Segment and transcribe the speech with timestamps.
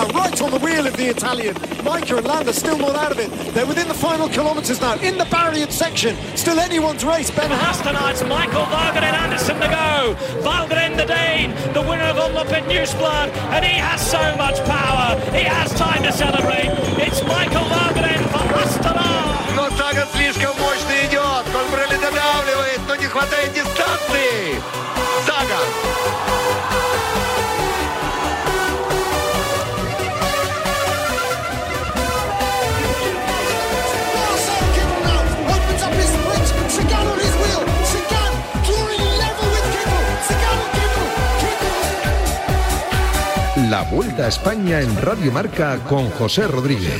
[0.00, 1.54] now, right on the wheel of the Italian.
[1.84, 3.30] Micah and Landa still not out of it.
[3.54, 6.16] They're within the final kilometres now, in the barrier section.
[6.34, 7.30] Still anyone's race.
[7.30, 10.16] Ben Hastenheit's Michael Valgren Anderson to go.
[10.40, 15.18] Valgren the Dane, the winner of Unlop at Newsblood, and he has so much power.
[15.32, 16.70] He has time to celebrate.
[16.98, 19.54] It's Michael Valgren for Astana.
[19.54, 21.44] Но Саган слишком мощно идет.
[21.52, 24.60] Кольбрелли додавливает, но не хватает дистанции.
[25.26, 25.89] Саган.
[43.71, 46.91] La Vuelta a España en Radio Marca con José Rodríguez.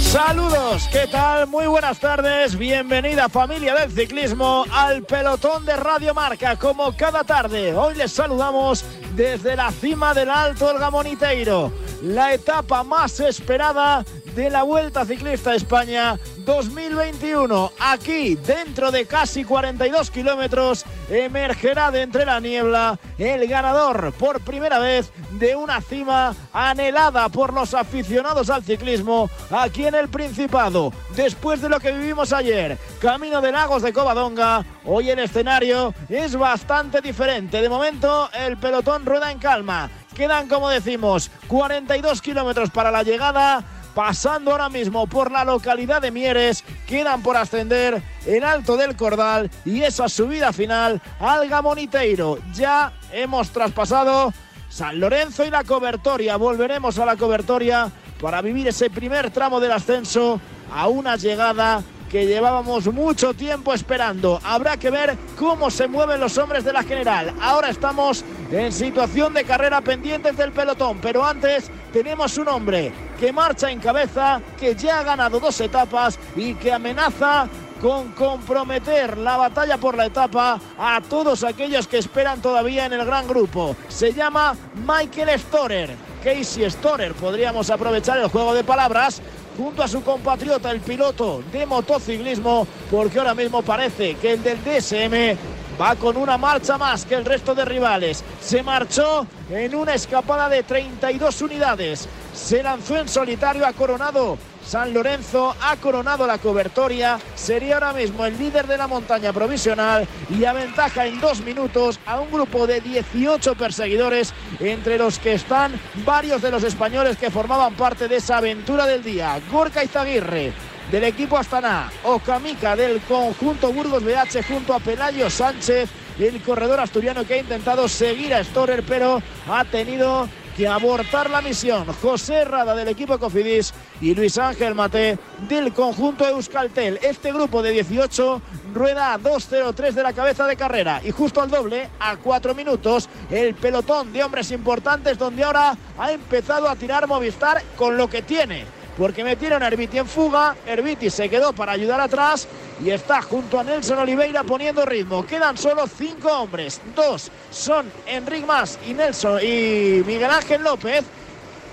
[0.00, 1.48] Saludos, ¿qué tal?
[1.48, 7.74] Muy buenas tardes, bienvenida familia del ciclismo al pelotón de Radio Marca, como cada tarde.
[7.74, 8.84] Hoy les saludamos
[9.18, 11.72] desde la cima del Alto El Gamoniteiro,
[12.04, 14.04] la etapa más esperada
[14.36, 17.72] de la Vuelta Ciclista a España 2021.
[17.78, 24.78] Aquí, dentro de casi 42 kilómetros, emergerá de entre la niebla el ganador por primera
[24.78, 30.90] vez de una cima anhelada por los aficionados al ciclismo aquí en el Principado.
[31.14, 36.34] Después de lo que vivimos ayer, camino de Lagos de Covadonga, hoy el escenario es
[36.34, 37.60] bastante diferente.
[37.60, 39.90] De momento, el pelotón rueda en calma.
[40.14, 43.62] Quedan, como decimos, 42 kilómetros para la llegada
[43.98, 49.50] pasando ahora mismo por la localidad de Mieres, quedan por ascender en Alto del Cordal
[49.64, 52.38] y esa subida final al Gamoniteiro.
[52.54, 54.32] Ya hemos traspasado
[54.68, 59.72] San Lorenzo y la cobertoria, volveremos a la cobertoria para vivir ese primer tramo del
[59.72, 60.40] ascenso
[60.72, 64.40] a una llegada que llevábamos mucho tiempo esperando.
[64.42, 67.34] Habrá que ver cómo se mueven los hombres de la general.
[67.40, 73.32] Ahora estamos en situación de carrera pendientes del pelotón, pero antes tenemos un hombre que
[73.32, 77.48] marcha en cabeza, que ya ha ganado dos etapas y que amenaza
[77.80, 83.04] con comprometer la batalla por la etapa a todos aquellos que esperan todavía en el
[83.04, 83.76] gran grupo.
[83.88, 86.07] Se llama Michael Storer.
[86.22, 89.20] Casey Storer, podríamos aprovechar el juego de palabras
[89.56, 94.58] junto a su compatriota, el piloto de motociclismo, porque ahora mismo parece que el del
[94.62, 95.36] DSM
[95.80, 98.24] va con una marcha más que el resto de rivales.
[98.40, 102.08] Se marchó en una escapada de 32 unidades.
[102.34, 104.38] Se lanzó en solitario a Coronado.
[104.68, 110.06] San Lorenzo ha coronado la cobertoria, sería ahora mismo el líder de la montaña provisional
[110.28, 115.72] y aventaja en dos minutos a un grupo de 18 perseguidores, entre los que están
[116.04, 119.40] varios de los españoles que formaban parte de esa aventura del día.
[119.50, 120.52] Gorka Izaguirre,
[120.90, 127.24] del equipo Astana, Okamika del conjunto Burgos BH junto a Pelayo Sánchez, el corredor asturiano
[127.24, 131.86] que ha intentado seguir a Storer, pero ha tenido que abortar la misión.
[132.02, 135.16] José Rada del equipo Cofidis y Luis Ángel Mate
[135.48, 136.98] del conjunto Euskaltel.
[137.00, 138.42] Este grupo de 18
[138.74, 143.08] rueda a 2.03 de la cabeza de carrera y justo al doble, a 4 minutos,
[143.30, 148.22] el pelotón de hombres importantes donde ahora ha empezado a tirar Movistar con lo que
[148.22, 152.48] tiene porque metieron a Herbiti en fuga, Herbiti se quedó para ayudar atrás
[152.84, 155.24] y está junto a Nelson Oliveira poniendo ritmo.
[155.24, 161.04] Quedan solo cinco hombres, dos son Enric Mas y Nelson y Miguel Ángel López.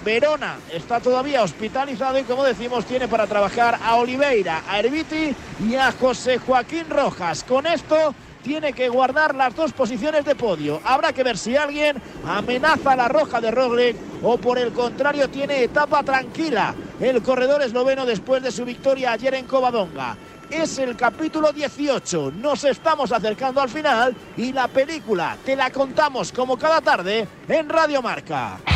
[0.04, 5.36] Verona está todavía hospitalizado y como decimos tiene para trabajar a Oliveira, a Herbiti
[5.68, 7.44] y a José Joaquín Rojas.
[7.44, 8.14] Con esto
[8.46, 10.80] tiene que guardar las dos posiciones de podio.
[10.86, 15.64] Habrá que ver si alguien amenaza la roja de Roglic o por el contrario tiene
[15.64, 20.16] etapa tranquila el corredor esloveno después de su victoria ayer en Covadonga.
[20.52, 26.32] Es el capítulo 18, nos estamos acercando al final y la película te la contamos
[26.32, 28.75] como cada tarde en Radio Marca.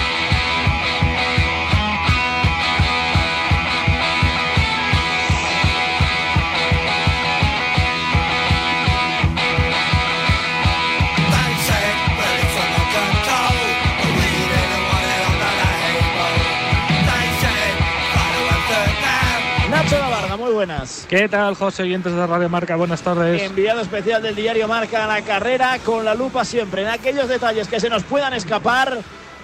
[20.60, 21.06] Buenas.
[21.08, 21.84] ¿Qué tal, José?
[21.84, 23.42] Oyentes de Radio Marca, buenas tardes.
[23.42, 27.70] Enviado especial del diario Marca a la carrera con la lupa siempre en aquellos detalles
[27.70, 28.98] que se nos puedan escapar.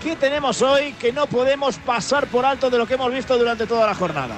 [0.04, 3.66] ¿Qué tenemos hoy que no podemos pasar por alto de lo que hemos visto durante
[3.66, 4.36] toda la jornada?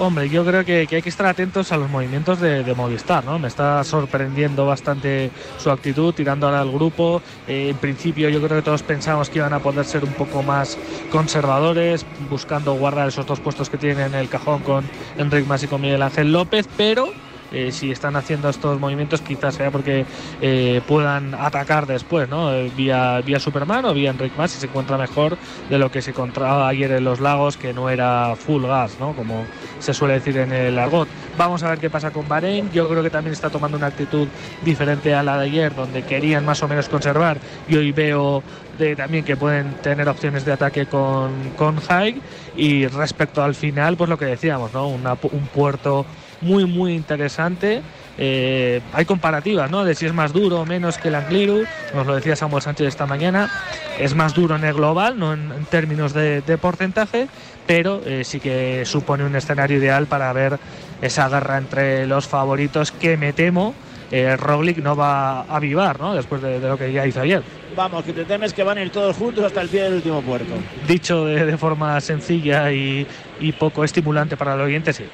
[0.00, 3.36] Hombre, yo creo que, hay que estar atentos a los movimientos de, Movistar, ¿no?
[3.40, 7.20] Me está sorprendiendo bastante su actitud, tirando ahora al grupo.
[7.48, 10.44] Eh, en principio yo creo que todos pensamos que iban a poder ser un poco
[10.44, 10.78] más
[11.10, 14.84] conservadores, buscando guardar esos dos puestos que tienen en el cajón con
[15.16, 17.12] Enric Mas y con Miguel Ángel López, pero
[17.52, 20.04] eh, si están haciendo estos movimientos quizás sea porque
[20.40, 22.52] eh, puedan atacar después, ¿no?
[22.52, 26.02] Eh, vía, vía Superman o vía Enric Mas y se encuentra mejor de lo que
[26.02, 29.14] se encontraba ayer en los lagos, que no era full gas, ¿no?
[29.14, 29.44] Como
[29.78, 31.08] se suele decir en el argot.
[31.36, 32.70] Vamos a ver qué pasa con Bahrein.
[32.72, 34.28] Yo creo que también está tomando una actitud
[34.64, 38.42] diferente a la de ayer, donde querían más o menos conservar y hoy veo
[38.78, 42.20] de, también que pueden tener opciones de ataque con, con Haig.
[42.56, 44.88] Y respecto al final, pues lo que decíamos, ¿no?
[44.88, 46.04] Una, un puerto
[46.40, 47.82] muy, muy interesante.
[48.20, 49.84] Eh, hay comparativas, ¿no?
[49.84, 51.64] De si es más duro o menos que el Angliru.
[51.94, 53.50] Nos lo decía Samuel Sánchez esta mañana.
[53.98, 57.28] Es más duro en el global, no en, en términos de, de, porcentaje,
[57.66, 60.58] pero eh, sí que supone un escenario ideal para ver
[61.00, 63.74] esa guerra entre los favoritos que me temo.
[64.10, 66.14] Eh, Roglic no va a avivar, ¿no?
[66.14, 67.42] Después de, de, lo que ya hizo ayer.
[67.76, 70.22] Vamos, que te temes que van a ir todos juntos hasta el pie del último
[70.22, 70.54] puerto.
[70.88, 73.06] Dicho de, de forma sencilla y,
[73.38, 75.04] y poco estimulante para el oyente, sí.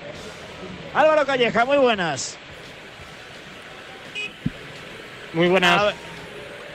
[0.95, 2.39] Álvaro Calleja, muy buenas.
[5.33, 5.81] Muy buenas.
[5.81, 5.95] A ver,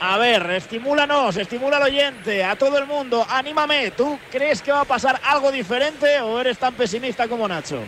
[0.00, 3.92] a ver, estimúlanos, estimula al oyente, a todo el mundo, anímame.
[3.92, 7.80] ¿Tú crees que va a pasar algo diferente o eres tan pesimista como Nacho?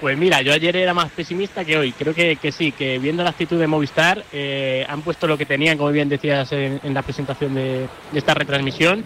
[0.00, 1.92] Pues mira, yo ayer era más pesimista que hoy.
[1.92, 5.46] Creo que, que sí, que viendo la actitud de Movistar, eh, han puesto lo que
[5.46, 9.04] tenían, como bien decías en, en la presentación de, de, esta retransmisión.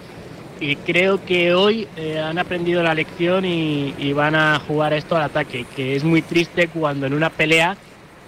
[0.61, 5.17] Y creo que hoy eh, han aprendido la lección y, y, van a jugar esto
[5.17, 7.77] al ataque, que es muy triste cuando en una pelea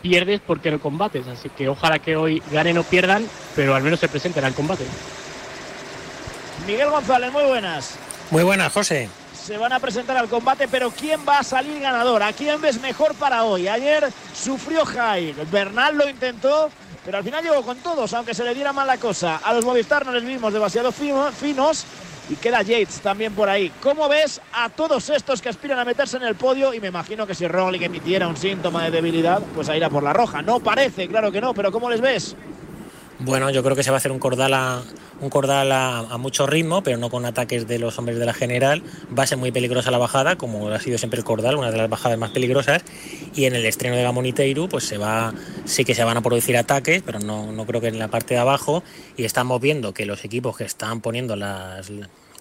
[0.03, 1.27] pierdes porque no combates.
[1.29, 4.85] Así que ojalá que hoy ganen o pierdan, pero al menos se presenten al combate.
[6.67, 7.97] Miguel González, muy buenas.
[8.31, 9.09] Muy buenas, José
[9.47, 12.21] se van a presentar al combate, pero ¿quién va a salir ganador?
[12.21, 13.69] ¿A quién ves mejor para hoy?
[13.69, 16.69] Ayer sufrió Jair, Bernal lo intentó,
[17.05, 19.37] pero al final llegó con todos, aunque se le diera mal la cosa.
[19.37, 21.85] A los Movistar no les vimos demasiado finos
[22.29, 23.71] y queda Yates también por ahí.
[23.83, 26.75] ¿Cómo ves a todos estos que aspiran a meterse en el podio?
[26.75, 29.91] Y me imagino que si Roglic emitiera un síntoma de debilidad, pues a ir a
[29.91, 30.43] por la roja.
[30.43, 32.37] No parece, claro que no, pero ¿cómo les ves?
[33.21, 34.83] Bueno, yo creo que se va a hacer un cordal a,
[35.21, 38.83] un cordal a, mucho ritmo, pero no con ataques de los hombres de la general.
[39.17, 41.79] Va a ser muy peligrosa la bajada, como ha sido siempre el cordal, una de
[41.79, 42.83] las bajadas más peligrosas.
[43.35, 45.35] Y en el estreno de Gamoniteiru, pues se va,
[45.65, 48.35] sí que se van a producir ataques, pero no, no creo que en la parte
[48.35, 48.83] de abajo.
[49.17, 51.37] Y estamos viendo que los equipos que están poniendo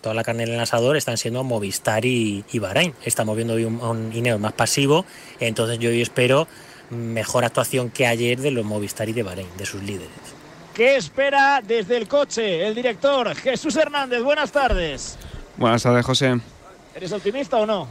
[0.02, 2.94] toda la carne en el asador están siendo Movistar y, y Bahrein.
[3.04, 5.06] Estamos viendo hoy un, un más pasivo,
[5.40, 6.48] entonces yo espero
[6.92, 10.35] mejor actuación que ayer de los Movistar y de Bahrein, de sus líderes.
[10.76, 14.22] ¿Qué espera desde el coche el director Jesús Hernández?
[14.22, 15.18] Buenas tardes.
[15.56, 16.38] Buenas tardes, José.
[16.94, 17.88] ¿Eres optimista o no?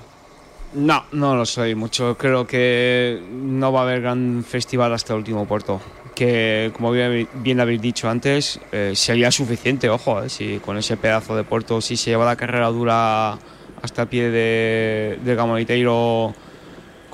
[0.74, 2.18] No, no lo soy mucho.
[2.18, 5.80] Creo que no va a haber gran festival hasta el último puerto.
[6.14, 10.98] Que, como bien, bien habéis dicho antes, eh, sería suficiente, ojo, eh, si con ese
[10.98, 13.38] pedazo de puerto, si se lleva la carrera dura
[13.80, 16.34] hasta el pie de, de Gamoniteiro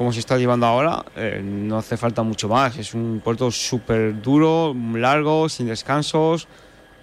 [0.01, 2.75] como se está llevando ahora, eh, no hace falta mucho más.
[2.79, 6.49] Es un puerto súper duro, largo, sin descansos,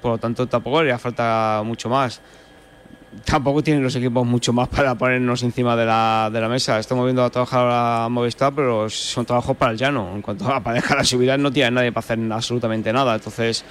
[0.01, 2.19] por lo tanto tampoco le falta mucho más.
[3.23, 6.79] Tampoco tienen los equipos mucho más para ponernos encima de la, de la mesa.
[6.79, 10.13] Estamos viendo a trabajar a Movistar, pero son trabajos para el llano.
[10.15, 13.13] En cuanto a para dejar la subida, no tiene nadie para hacer absolutamente nada.
[13.13, 13.63] Entonces,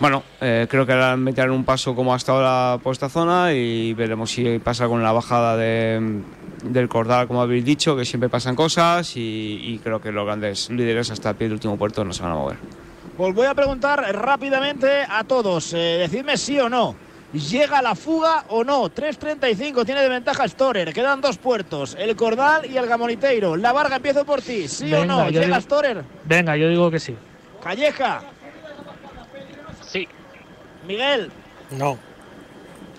[0.00, 3.94] bueno, eh, creo que ahora meterán un paso como hasta ahora por esta zona y
[3.94, 6.20] veremos si pasa con la bajada de,
[6.62, 10.70] del cordal, como habéis dicho, que siempre pasan cosas y, y, creo que los grandes
[10.70, 12.56] líderes hasta el pie del último puerto no se van a mover.
[13.16, 16.94] Pues voy a preguntar rápidamente a todos, eh, decidme sí o no.
[17.32, 18.88] ¿Llega la fuga o no?
[18.88, 20.94] 3.35 tiene de ventaja Storer.
[20.94, 23.54] Quedan dos puertos, el Cordal y el Gamoniteiro.
[23.54, 24.66] La Varga, empiezo por ti.
[24.66, 25.28] ¿Sí Venga, o no?
[25.28, 25.60] ¿Llega digo...
[25.60, 26.04] Storer?
[26.24, 27.14] Venga, yo digo que sí.
[27.62, 28.22] Calleja.
[30.88, 31.30] Miguel.
[31.70, 31.98] No.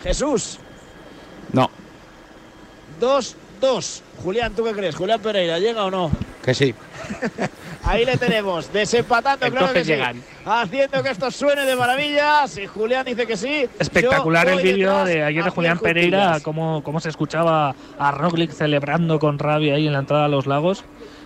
[0.03, 0.59] Jesús.
[1.51, 1.69] No.
[2.99, 4.03] Dos, dos.
[4.23, 4.95] Julián, ¿tú qué crees?
[4.95, 6.11] Julián Pereira, ¿llega o no?
[6.43, 6.73] Que sí.
[7.83, 10.15] Ahí le tenemos, desempatando, Entonces claro que llegan.
[10.17, 10.21] sí.
[10.45, 12.47] Haciendo que esto suene de maravilla.
[12.47, 13.67] Si Julián dice que sí.
[13.79, 19.17] Espectacular el vídeo de ayer de Julián Pereira, cómo, cómo se escuchaba a Roglic celebrando
[19.19, 20.83] con rabia ahí en la entrada a los lagos.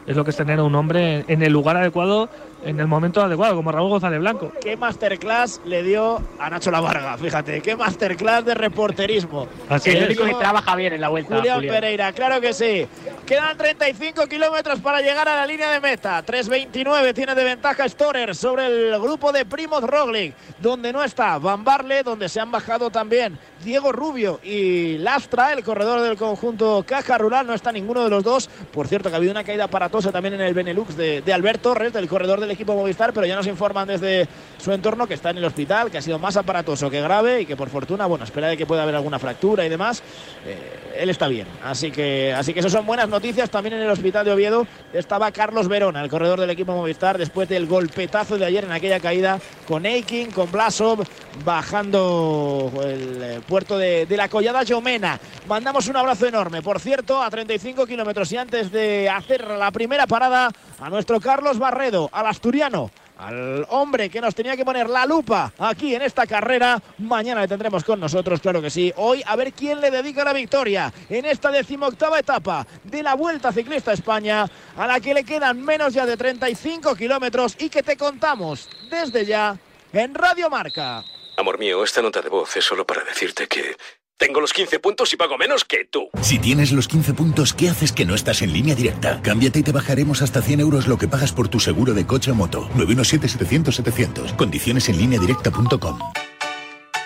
[0.08, 2.30] es lo que es tener a un hombre en el lugar adecuado,
[2.66, 4.52] en el momento adecuado, como Raúl González Blanco.
[4.62, 9.48] Qué masterclass le dio a Nacho Lavarga, fíjate, qué masterclass de reporterismo.
[9.70, 11.38] Así el único que trabaja bien en la vuelta.
[11.38, 11.76] Julián, Julián.
[11.76, 12.88] Pereira, claro que sí.
[13.26, 16.24] Quedan 35 kilómetros para llegar a la línea de meta.
[16.26, 21.64] 3.29 tiene de ventaja Storer sobre el grupo de Primoz Roglic, donde no está Van
[21.64, 27.18] Barle, donde se han bajado también Diego Rubio y Lastra, el corredor del conjunto Caja
[27.18, 27.48] Rural.
[27.48, 28.50] No está ninguno de los dos.
[28.72, 31.62] Por cierto, que ha habido una caída aparatosa también en el Benelux de, de Albert
[31.62, 35.30] Torres, del corredor del equipo Movistar, pero ya nos informan desde su entorno que está
[35.32, 38.26] en el hospital, que ha sido más aparatoso que grave y que por fortuna, bueno,
[38.26, 40.02] espera de que pueda haber alguna fractura y demás.
[40.46, 41.48] eh, él está bien.
[41.64, 43.50] Así que, así que eso son buenas noticias.
[43.50, 47.50] También en el hospital de Oviedo estaba Carlos Verona, el corredor del equipo Movistar, después
[47.50, 51.04] del golpetazo de ayer en aquella caída con Eiking, con Blasov,
[51.44, 55.20] bajando el eh, puerto de, la Collada Yomena.
[55.48, 56.62] Mandamos un abrazo enorme.
[56.62, 61.58] Por cierto, a 35 kilómetros y antes de hacer la primera parada, a nuestro Carlos
[61.58, 66.28] Barredo, al asturiano al hombre que nos tenía que poner la lupa aquí en esta
[66.28, 66.82] carrera.
[66.98, 68.92] Mañana le tendremos con nosotros, claro que sí.
[68.98, 73.54] Hoy a ver quién le dedica la victoria en esta decimoctava etapa de la Vuelta
[73.54, 74.46] Ciclista a España,
[74.76, 79.26] a la que le quedan menos ya de 35 kilómetros y que te contamos desde
[79.26, 79.58] ya
[79.94, 81.02] en Radio Marca.
[81.38, 83.78] Amor mío, esta nota de voz es solo para decirte que
[84.26, 86.10] tengo los 15 puntos y pago menos que tú.
[86.22, 89.20] Si tienes los 15 puntos, ¿qué haces que no estás en línea directa?
[89.22, 92.32] Cámbiate y te bajaremos hasta 100 euros lo que pagas por tu seguro de coche
[92.32, 92.70] o moto.
[92.78, 94.38] 917-700-700.
[94.38, 96.00] Condiciones en línea directa.com.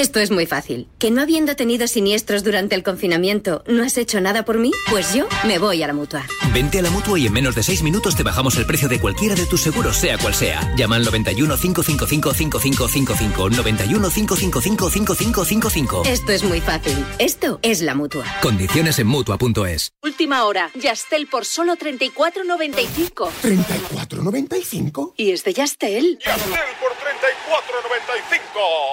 [0.00, 0.88] Esto es muy fácil.
[0.98, 4.70] ¿Que no habiendo tenido siniestros durante el confinamiento, no has hecho nada por mí?
[4.88, 6.24] Pues yo me voy a la mutua.
[6.54, 8.98] Vente a la mutua y en menos de 6 minutos te bajamos el precio de
[8.98, 10.74] cualquiera de tus seguros, sea cual sea.
[10.74, 13.50] Llama al 91 555 5555.
[13.50, 16.02] 91 555 5555.
[16.06, 16.96] Esto es muy fácil.
[17.18, 18.24] Esto es la mutua.
[18.40, 19.92] Condiciones en mutua.es.
[20.02, 20.70] Última hora.
[20.80, 23.28] Yastel por solo 34.95.
[23.42, 25.12] ¿34.95?
[25.18, 26.18] Y es de Yastel.
[26.24, 27.39] por 34.95.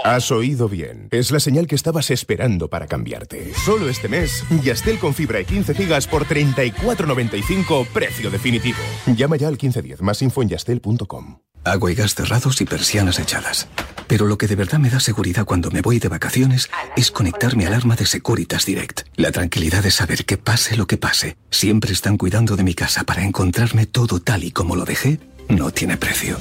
[0.04, 1.10] Has oído bien.
[1.12, 3.54] Es la señal que estabas esperando para cambiarte.
[3.54, 8.78] Solo este mes, Yastel con fibra y 15 gigas por 34.95, precio definitivo.
[9.06, 11.40] Llama ya al 1510, más info en yastel.com.
[11.64, 13.68] Agua y gas cerrados y persianas echadas.
[14.08, 17.58] Pero lo que de verdad me da seguridad cuando me voy de vacaciones es conectar
[17.58, 19.02] mi alarma de Securitas Direct.
[19.18, 23.04] La tranquilidad de saber que pase lo que pase, siempre están cuidando de mi casa
[23.04, 26.38] para encontrarme todo tal y como lo dejé, no tiene precio.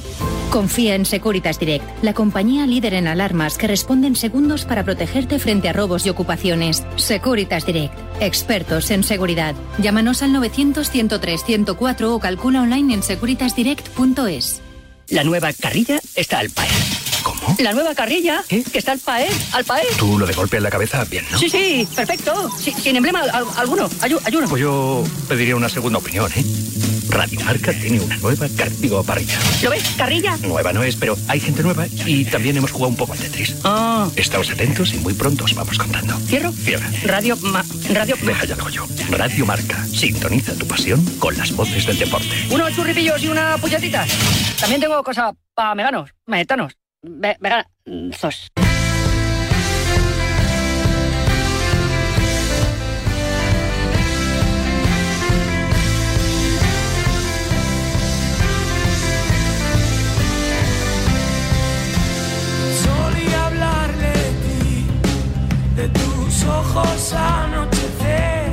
[0.49, 5.39] Confía en Securitas Direct, la compañía líder en alarmas que responde en segundos para protegerte
[5.39, 6.83] frente a robos y ocupaciones.
[6.95, 9.55] Securitas Direct, expertos en seguridad.
[9.79, 14.61] Llámanos al 900-103-104 o calcula online en securitasdirect.es.
[15.09, 16.71] La nueva carrilla está al paer.
[17.23, 17.55] ¿Cómo?
[17.59, 19.85] La nueva carrilla que está al paer, al paer.
[19.97, 21.37] Tú lo de golpe en la cabeza, bien, ¿no?
[21.39, 22.49] Sí, sí, perfecto.
[22.57, 23.89] Sí, sin emblema al- alguno.
[24.01, 24.47] Ayuno.
[24.49, 26.43] Pues yo pediría una segunda opinión, ¿eh?
[27.09, 29.37] Radio Marca tiene una nueva cartigo parrilla.
[29.63, 29.83] ¿Lo ves?
[29.97, 30.37] Carrilla.
[30.37, 33.55] Nueva no es, pero hay gente nueva y también hemos jugado un poco al Tetris.
[33.63, 34.09] Ah.
[34.15, 36.15] Estáos atentos y muy pronto os vamos contando.
[36.27, 36.51] ¿Cierro?
[36.51, 36.89] Cierra.
[37.03, 37.37] Radio.
[37.37, 38.15] Ma, radio.
[38.21, 38.87] Deja ya el yo.
[39.09, 39.83] Radio Marca.
[39.85, 42.29] Sintoniza tu pasión con las voces del deporte.
[42.51, 44.05] Unos churripillos y una puñetita.
[44.59, 48.51] También tengo cosa para veganos, metanos, ve, veganazos.
[66.77, 68.51] Ojos anochecer.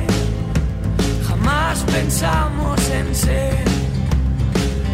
[1.27, 3.65] Jamás pensamos en ser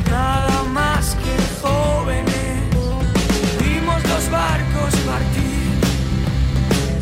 [0.09, 2.31] nada más que jóvenes.
[3.59, 5.51] Vimos los barcos partir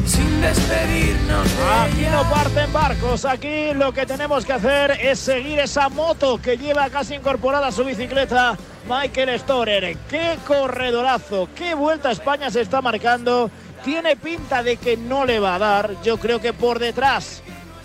[0.06, 1.46] sin despedirnos.
[1.46, 6.40] de Aquí no parten barcos, aquí lo que tenemos que hacer es seguir esa moto
[6.42, 8.58] que lleva casi incorporada a su bicicleta
[8.88, 9.98] Michael Storer.
[10.10, 13.50] Qué corredorazo, qué vuelta España se está marcando.
[13.84, 16.02] Tiene pinta de que no le va a dar.
[16.04, 17.42] Yo creo que por detrás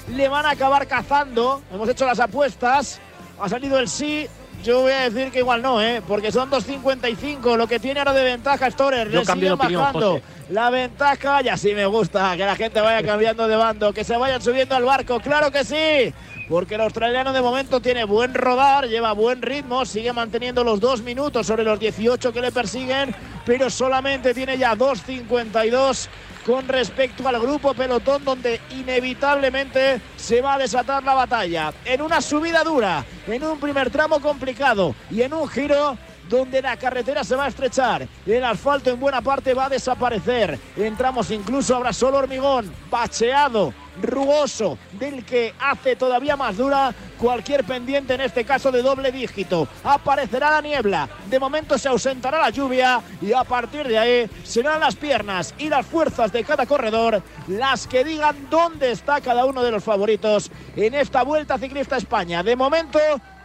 [0.08, 1.62] le van a acabar cazando.
[1.72, 3.00] Hemos hecho las apuestas.
[3.40, 4.28] Ha salido el sí.
[4.64, 6.00] Yo voy a decir que igual no, ¿eh?
[6.08, 9.10] porque son 2.55 lo que tiene ahora de ventaja Storer.
[9.10, 10.12] Yo Le cambio de siguen opinión, bajando.
[10.12, 10.22] José.
[10.48, 14.16] La ventaja, ya sí me gusta, que la gente vaya cambiando de bando, que se
[14.16, 16.14] vayan subiendo al barco, claro que sí,
[16.48, 21.02] porque el australiano de momento tiene buen rodar, lleva buen ritmo, sigue manteniendo los dos
[21.02, 26.08] minutos sobre los 18 que le persiguen, pero solamente tiene ya 2.52
[26.44, 31.72] con respecto al grupo pelotón donde inevitablemente se va a desatar la batalla.
[31.84, 35.96] En una subida dura, en un primer tramo complicado y en un giro
[36.28, 38.06] donde la carretera se va a estrechar.
[38.26, 40.58] El asfalto en buena parte va a desaparecer.
[40.76, 43.72] Entramos incluso, habrá solo hormigón, bacheado,
[44.02, 49.68] rugoso, del que hace todavía más dura cualquier pendiente, en este caso de doble dígito.
[49.82, 54.80] Aparecerá la niebla, de momento se ausentará la lluvia y a partir de ahí serán
[54.80, 59.62] las piernas y las fuerzas de cada corredor las que digan dónde está cada uno
[59.62, 62.42] de los favoritos en esta Vuelta Ciclista España.
[62.42, 62.98] De momento,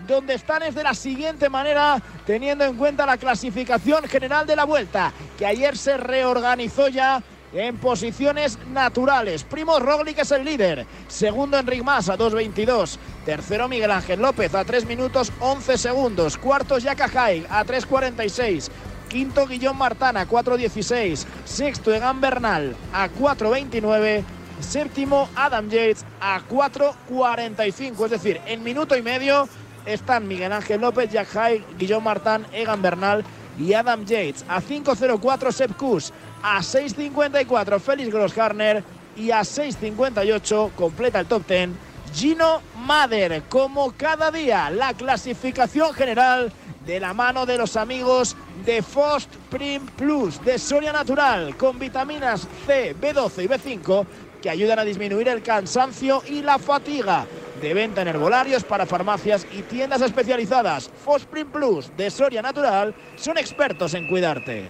[0.07, 4.65] donde están es de la siguiente manera, teniendo en cuenta la clasificación general de la
[4.65, 7.21] Vuelta, que ayer se reorganizó ya
[7.53, 9.43] en posiciones naturales.
[9.43, 10.85] Primo Roglic es el líder.
[11.07, 12.97] Segundo Enric Mas a 2.22.
[13.25, 16.37] Tercero Miguel Ángel López a 3 minutos 11 segundos.
[16.37, 18.69] Cuarto Jaka Haig a 3.46.
[19.07, 21.25] Quinto Guillón Martana a 4.16.
[21.45, 24.23] Sexto Egan Bernal a 4.29.
[24.59, 28.05] Séptimo Adam Yates a 4.45.
[28.05, 29.47] Es decir, en minuto y medio
[29.85, 33.23] están Miguel Ángel López, Jack Haig, Guillón Martán, Egan Bernal
[33.57, 34.45] y Adam Yates.
[34.47, 36.13] A 5.04 Sepp Kuss
[36.43, 38.83] a 6.54 Félix Grossharner
[39.15, 41.69] y a 6.58 completa el top 10
[42.13, 43.43] Gino Mader.
[43.49, 46.51] Como cada día, la clasificación general
[46.85, 52.47] de la mano de los amigos de Fost Prim Plus de Soria Natural con vitaminas
[52.65, 54.05] C, B12 y B5
[54.41, 57.25] que ayudan a disminuir el cansancio y la fatiga.
[57.61, 60.89] De venta en herbolarios para farmacias y tiendas especializadas.
[61.03, 64.69] Fosprin Plus de Soria Natural son expertos en cuidarte.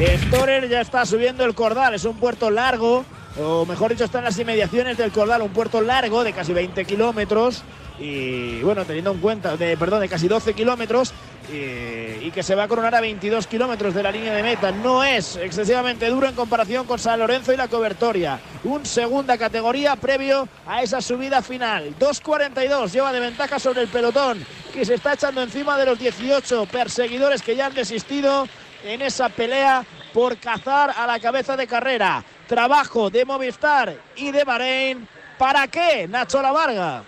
[0.00, 3.04] Storer ya está subiendo el Cordal, es un puerto largo,
[3.36, 6.84] o mejor dicho, está en las inmediaciones del Cordal, un puerto largo de casi 20
[6.84, 7.64] kilómetros.
[7.98, 11.12] Y bueno, teniendo en cuenta, de, perdón, de casi 12 kilómetros
[11.52, 14.70] y, y que se va a coronar a 22 kilómetros de la línea de meta.
[14.70, 18.38] No es excesivamente duro en comparación con San Lorenzo y la cobertoria.
[18.62, 21.92] Un segunda categoría previo a esa subida final.
[21.98, 26.66] 2.42 lleva de ventaja sobre el pelotón que se está echando encima de los 18
[26.66, 28.46] perseguidores que ya han desistido
[28.84, 32.24] en esa pelea por cazar a la cabeza de carrera.
[32.46, 35.06] Trabajo de Movistar y de Bahrein.
[35.38, 37.04] ¿Para qué, Nacho Lavarga?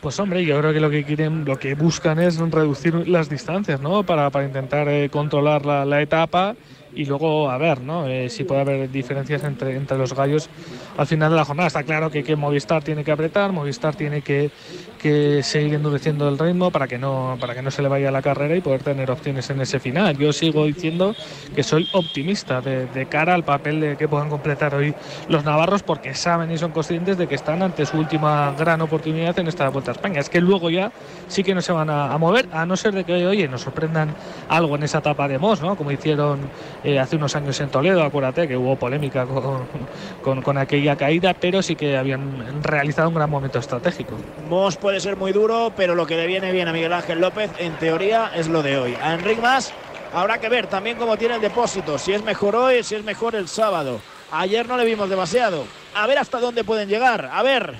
[0.00, 3.80] Pues hombre, yo creo que lo que quieren, lo que buscan es reducir las distancias,
[3.80, 4.02] ¿no?
[4.02, 6.56] Para, para intentar eh, controlar la, la, etapa
[6.94, 8.06] y luego a ver, ¿no?
[8.06, 10.48] Eh, si puede haber diferencias entre, entre los gallos
[10.96, 11.66] al final de la jornada.
[11.66, 14.50] Está claro que, que Movistar tiene que apretar, Movistar tiene que,
[14.98, 18.22] que seguir endureciendo el ritmo para que no para que no se le vaya la
[18.22, 20.16] carrera y poder tener opciones en ese final.
[20.18, 21.14] Yo sigo diciendo
[21.54, 24.94] que soy optimista de, cara al papel de que puedan completar hoy
[25.28, 29.38] los navarros porque saben y son conscientes de que están ante su última gran oportunidad
[29.38, 30.20] en esta Vuelta a España.
[30.20, 30.92] Es que luego ya
[31.28, 33.62] sí que no se van a, a mover, a no ser de que oye, nos
[33.62, 34.14] sorprendan
[34.48, 35.76] algo en esa etapa de Moss, ¿no?
[35.76, 36.40] Como hicieron
[36.84, 39.66] eh, hace unos años en Toledo, acuérdate que hubo polémica con,
[40.22, 44.16] con, con, aquella caída, pero sí que habían realizado un gran momento estratégico.
[44.48, 47.50] Moss puede ser muy duro, pero lo que le viene bien a Miguel Ángel López,
[47.58, 48.96] en teoría, es lo de hoy.
[49.00, 49.72] A Enric Mas
[50.12, 53.34] habrá que ver también cómo tiene el depósito, si es mejor hoy, si es mejor
[53.34, 54.00] el sábado.
[54.32, 55.64] Ayer no le vimos demasiado.
[55.94, 57.28] A ver hasta dónde pueden llegar.
[57.32, 57.74] A ver,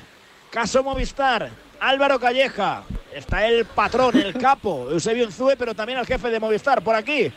[0.50, 6.30] caso Movistar, Álvaro Calleja, está el patrón, el capo, Eusebio Unzue, pero también el jefe
[6.30, 7.32] de Movistar por aquí.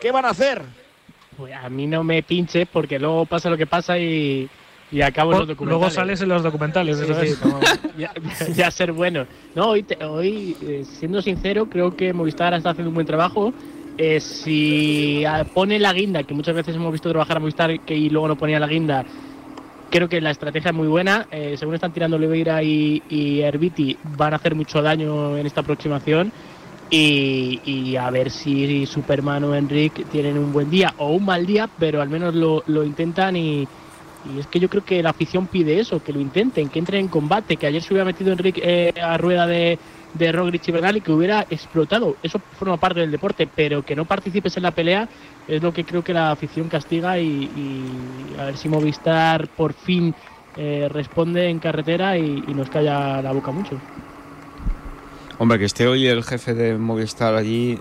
[0.00, 0.81] ¿Qué van a hacer?
[1.42, 4.48] Pues a mí no me pinche porque luego pasa lo que pasa y,
[4.92, 5.80] y acabo en los documentales.
[5.80, 7.60] Luego sales en los documentales, Sí, sí, no,
[7.98, 8.12] ya,
[8.54, 9.26] ya ser bueno.
[9.56, 13.52] No, hoy, te- hoy eh, siendo sincero, creo que Movistar está haciendo un buen trabajo.
[13.98, 18.08] Eh, si pone la guinda, que muchas veces hemos visto trabajar a Movistar que, y
[18.08, 19.04] luego no ponía la guinda,
[19.90, 21.26] creo que la estrategia es muy buena.
[21.32, 25.62] Eh, según están tirando Oliveira y, y Herbiti, van a hacer mucho daño en esta
[25.62, 26.30] aproximación.
[26.94, 31.66] Y, a ver si Superman o Enric tienen un buen día o un mal día,
[31.78, 33.66] pero al menos lo, lo intentan y,
[34.38, 37.08] es que yo creo que la afición pide eso, que lo intenten, que entren en
[37.08, 39.78] combate, que ayer se hubiera metido Enrique eh, a rueda de,
[40.12, 42.18] de Roglic y Bernal y que hubiera explotado.
[42.22, 45.08] Eso forma parte del deporte, pero que no participes en la pelea
[45.48, 49.72] es lo que creo que la afición castiga y, y a ver si Movistar por
[49.72, 50.14] fin
[50.56, 53.80] eh, responde en carretera y, y nos calla la boca mucho.
[55.42, 57.80] Hombre, que esté hoy el jefe de Movistar allí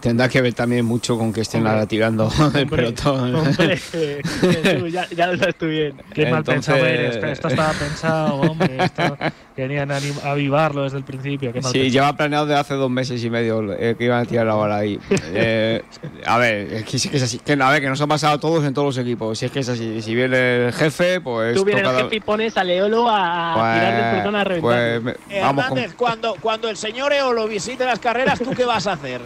[0.00, 3.34] tendrá que ver también mucho con que estén ahora tirando el pelotón.
[3.34, 3.76] Hombre,
[4.42, 5.94] Jesús, ya, ya lo sabes tú bien.
[6.12, 7.14] Qué mal Entonces- pensado eres.
[7.16, 8.76] Esto, esto estaba pensado, hombre.
[8.84, 9.16] Esto,
[9.56, 11.52] querían avivarlo desde el principio.
[11.52, 11.92] Qué mal Sí, pensado.
[11.92, 14.76] lleva planeado de hace dos meses y medio eh, que iban a tirar la bola
[14.78, 14.98] ahí.
[15.32, 15.82] Eh,
[16.26, 17.38] a ver, es que, es así.
[17.38, 19.38] Que, a ver, que nos ha pasado a todos en todos los equipos.
[19.38, 20.02] Si es que es así.
[20.02, 21.54] Si viene el jefe, pues.
[21.56, 25.00] Tú vienes el jefe y pones a Leolo a, a tirar del pelotón a reventar.
[25.02, 28.64] pues, me- vamos con- Hernández, cuando, cuando el señor Eolo visite las carreras, ¿tú qué
[28.64, 29.20] vas a hacer?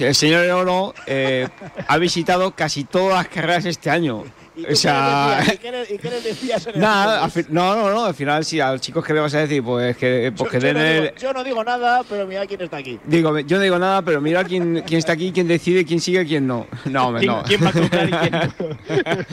[0.00, 1.46] El señor Eolo eh,
[1.86, 4.24] ha visitado casi todas las carreras este año.
[4.56, 5.90] ¿Y O sea, qué les decías?
[5.90, 8.58] ¿Y qué les- decías en el nada, al fin- no, no, no, al final sí,
[8.58, 10.82] a los chicos que le vas a decir, pues que, pues que yo, den no
[10.82, 12.98] el, digo, yo no digo nada, pero mira quién está aquí.
[13.04, 16.24] Digo, yo no digo nada, pero mira quién, quién está aquí, quién decide, quién sigue,
[16.24, 16.66] quién no.
[16.86, 17.42] No, hombre, ¿Quién, no.
[17.42, 17.68] quién va
[18.00, 19.24] a y quién no?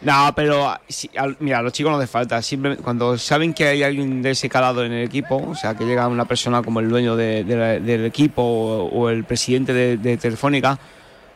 [0.00, 2.40] No, pero ah, sí, al- mira, a los chicos no les falta.
[2.40, 5.84] Simple- cuando saben que hay alguien de ese calado en el equipo, o sea, que
[5.84, 10.78] llega una persona como el dueño de- la- del equipo o, el presidente de, Telefónica,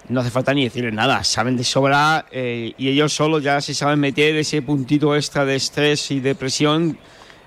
[0.08, 1.24] no hace falta ni decirles nada.
[1.24, 5.56] Saben de sobra eh, y ellos solos ya se saben meter ese puntito extra de
[5.56, 6.98] estrés y de presión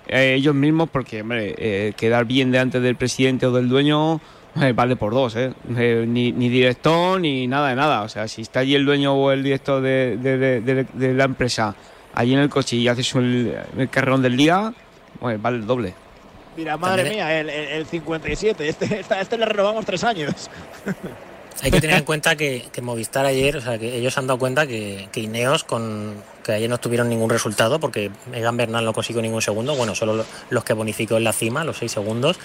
[0.07, 4.19] eh, ellos mismos, porque, hombre, eh, quedar bien delante del presidente o del dueño
[4.61, 5.53] eh, vale por dos, ¿eh?
[5.77, 8.01] Eh, ni, ni director ni nada de nada.
[8.03, 11.13] O sea, si está allí el dueño o el director de, de- de- de- de
[11.13, 11.75] la empresa
[12.13, 14.73] allí en el coche y haces el, el carrón del día,
[15.19, 15.93] pues vale el doble.
[16.55, 18.67] Mira, madre También- mía, el, el- el 57.
[18.69, 20.49] Este, esta- este le renovamos tres años.
[21.63, 24.37] Hay que tener en cuenta que, que Movistar ayer, o sea, que ellos han dado
[24.39, 26.13] cuenta que, que Ineos, con,
[26.43, 30.15] que ayer no tuvieron ningún resultado porque Egan Bernal no consiguió ningún segundo, bueno, solo
[30.15, 32.37] lo- los que bonificó en la cima, los seis segundos,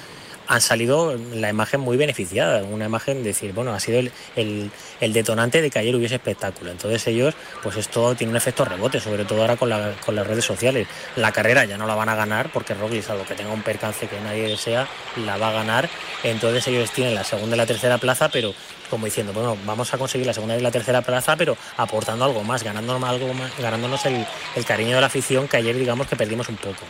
[0.50, 5.12] han salido la imagen muy beneficiada, una imagen de decir, bueno, ha sido el, el-
[5.12, 6.72] detonante de que ayer hubiese espectáculo.
[6.72, 10.26] Entonces ellos, pues esto tiene un efecto rebote, sobre todo ahora con, la- con las
[10.26, 10.88] redes sociales.
[11.14, 14.08] La carrera ya no la van a ganar porque Roglic, algo que tenga un percance
[14.08, 14.88] que nadie desea,
[15.24, 15.88] la va a ganar.
[16.24, 18.52] Entonces ellos tienen la segunda y la tercera plaza, pero
[18.90, 22.42] como diciendo, bueno, vamos a conseguir la segunda y la tercera plaza, pero aportando algo
[22.42, 24.26] más, ganándonos algo más, ganándonos el
[24.66, 26.84] cariño de la afición que ayer digamos que perdimos un poco.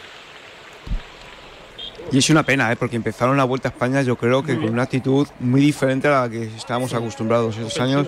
[2.12, 2.76] Y es una pena, ¿eh?
[2.76, 6.22] porque empezaron la Vuelta a España yo creo que con una actitud muy diferente a
[6.22, 8.06] la que estábamos acostumbrados esos años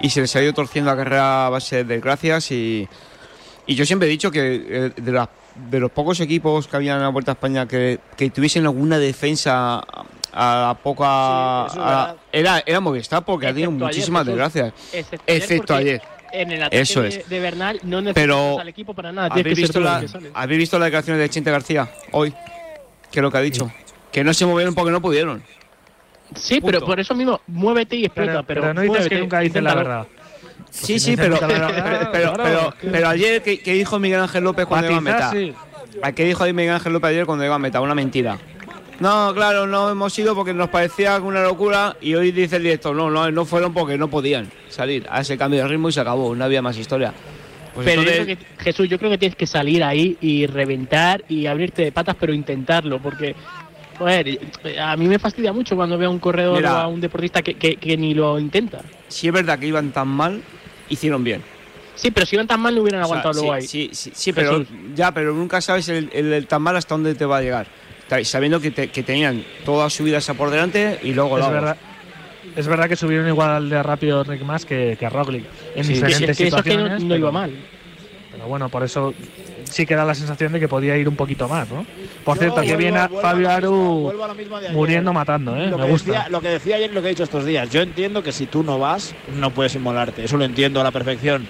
[0.00, 2.88] y se les ha ido torciendo la carrera a base de desgracias y,
[3.66, 5.28] y yo siempre he dicho que eh, de, la-
[5.70, 8.98] de los pocos equipos que había en la Vuelta a España que, que tuviesen alguna
[8.98, 9.82] defensa
[10.32, 11.66] a, la poca...
[11.72, 14.72] Sí, a la- era, era Movistar porque ha tenido ayer, muchísimas desgracias.
[14.92, 16.02] Excepto, Excepto porque ayer.
[16.32, 17.28] En el ataque Eso es.
[17.28, 19.28] de Bernal no necesitas Pero al equipo para nada.
[19.30, 20.02] ¿Habéis que visto, la.
[20.32, 22.32] ¿Habéis visto las declaraciones de Chente García hoy?
[23.12, 23.70] ¿Qué es lo que ha dicho?
[24.10, 25.42] Que no se movieron porque no pudieron.
[26.34, 28.42] Sí, pero por eso mismo, muévete y explota.
[28.42, 30.06] Pero, pero no dices que muévete, nunca dices la verdad.
[30.70, 32.74] Sí, sí, pero, necesita la verdad, pero, pero, claro.
[32.80, 35.30] pero, pero ayer, ¿qué, qué dijo Miguel Ángel López cuando iba a meta?
[35.30, 35.54] sí.
[36.00, 37.80] ¿A ¿Qué dijo Miguel Ángel López ayer cuando iba a meta?
[37.82, 38.38] Una mentira.
[39.00, 42.94] No, claro, no hemos ido porque nos parecía una locura y hoy dice el director,
[42.94, 46.00] no, no, no fueron porque no podían salir a ese cambio de ritmo y se
[46.00, 47.12] acabó, no había más historia.
[47.74, 51.24] Pues pero yo creo que, Jesús, yo creo que tienes que salir ahí y reventar
[51.28, 53.34] y abrirte de patas, pero intentarlo, porque,
[53.98, 54.38] joder,
[54.78, 56.74] a mí me fastidia mucho cuando veo a un corredor Mira.
[56.74, 58.80] o a un deportista que, que- que ni lo intenta.
[59.08, 60.42] si es verdad que iban tan mal,
[60.88, 61.42] hicieron bien.
[61.94, 63.88] Sí, pero si iban tan mal no hubieran O sea, aguantado luego sí, ahí.
[63.88, 67.14] Sí, sí, sí, pero ya, pero nunca sabes el, el, el tan mal hasta dónde
[67.14, 67.66] te va a llegar.
[68.24, 71.50] Sabiendo que, te- que tenían toda su vida esa por delante y luego Es la
[71.50, 71.76] verdad,
[72.56, 75.94] es verdad que subieron igual de rápido Rick más que, que a Roglic en Sí.
[75.94, 77.02] diferentes Que eso es que no, situaciones.
[77.02, 77.50] no pero- iba mal.
[78.32, 79.12] Pero bueno, por eso
[79.64, 81.84] sí que da la sensación de que podía ir un poquito más, ¿no?
[82.24, 85.66] Por Yo cierto, que vuelvo- viene a Fabio Aru a misma muriendo matando, ¿eh?
[85.66, 86.12] Lo Me que, gusta.
[86.12, 87.68] decía, lo que decía ayer y lo que he dicho estos días.
[87.70, 90.24] Yo entiendo que si tú no vas, no puedes inmolarte.
[90.24, 91.46] Eso lo entiendo a la perfección.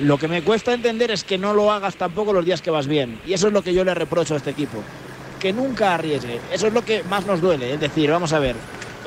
[0.00, 2.86] Lo que me cuesta entender es que no lo hagas tampoco los días que vas
[2.88, 3.18] bien.
[3.26, 4.78] Y eso es lo que yo le reprocho a este equipo.
[5.40, 6.40] Que nunca arriesgue.
[6.52, 7.74] Eso es lo que más nos duele.
[7.74, 8.56] Es decir, vamos a ver.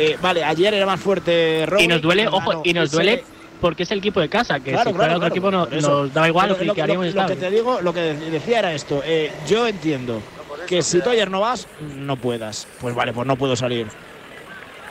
[0.02, 3.24] Eh, vale, ayer era más fuerte Roglic, Y nos duele, ojo, y nos se- duele
[3.60, 6.12] porque es el equipo de casa, que Claro, si fuera claro, otro equipo no- nos
[6.14, 8.74] daba igual, Pero lo lo, lo- lo que te digo, lo que de- decía era
[8.74, 9.02] esto.
[9.06, 10.20] eh, yo entiendo
[10.68, 12.68] que si tú ayer no vas, no puedas.
[12.80, 13.88] Pues vale, pues no puedo salir.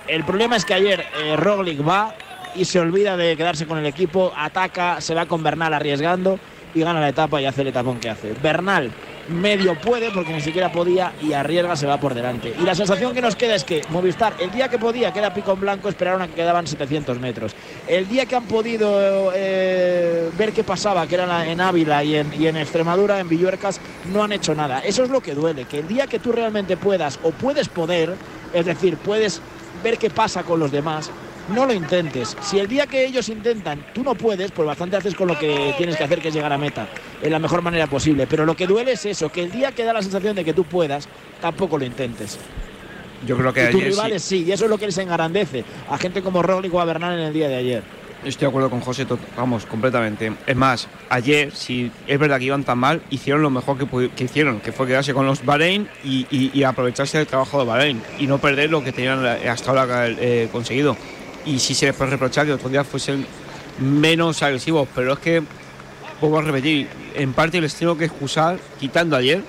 [0.06, 2.14] El problema es que ayer eh, Roglic va
[2.54, 6.38] y se olvida de quedarse con el equipo, ataca, se va con Bernal arriesgando
[6.74, 8.34] y gana la etapa y hace el etapón que hace.
[8.42, 8.90] Bernal
[9.30, 12.54] medio puede porque ni siquiera podía y arriesga, se va por delante.
[12.58, 15.32] Y la sensación que nos queda es que Movistar, el día que podía, que era
[15.32, 17.54] pico en blanco, esperaron a que quedaban 700 metros.
[17.86, 22.32] El día que han podido eh, ver qué pasaba, que era en Ávila y en,
[22.40, 23.80] y en Extremadura, en Villuercas,
[24.12, 24.80] no han hecho nada.
[24.80, 28.14] Eso es lo que duele, que el día que tú realmente puedas o puedes poder,
[28.52, 29.40] es decir, puedes
[29.82, 31.10] ver qué pasa con los demás,
[31.50, 32.36] no lo intentes.
[32.42, 35.74] Si el día que ellos intentan tú no puedes, pues bastante haces con lo que
[35.76, 36.88] tienes que hacer, que es llegar a meta,
[37.22, 38.26] en la mejor manera posible.
[38.26, 40.52] Pero lo que duele es eso, que el día que da la sensación de que
[40.54, 41.08] tú puedas,
[41.40, 42.38] tampoco lo intentes.
[43.26, 44.44] Yo creo que y tus ayer rivales sí.
[44.46, 47.26] y eso es lo que les engrandece a gente como Roglic o a Bernal en
[47.26, 47.82] el día de ayer.
[48.24, 50.30] Estoy de acuerdo con José, vamos, completamente.
[50.46, 54.24] Es más, ayer, si es verdad que iban tan mal, hicieron lo mejor que, que
[54.24, 58.02] hicieron, que fue quedarse con los Bahrein y, y- y aprovecharse del trabajo de Bahrein
[58.18, 60.98] y no perder lo que tenían hasta ahora eh, conseguido.
[61.46, 63.26] Y sí se les puede reprochar que otros días fuesen
[63.78, 65.42] menos agresivos, pero es que,
[66.20, 69.42] vuelvo a repetir, en parte les tengo que excusar, quitando ayer,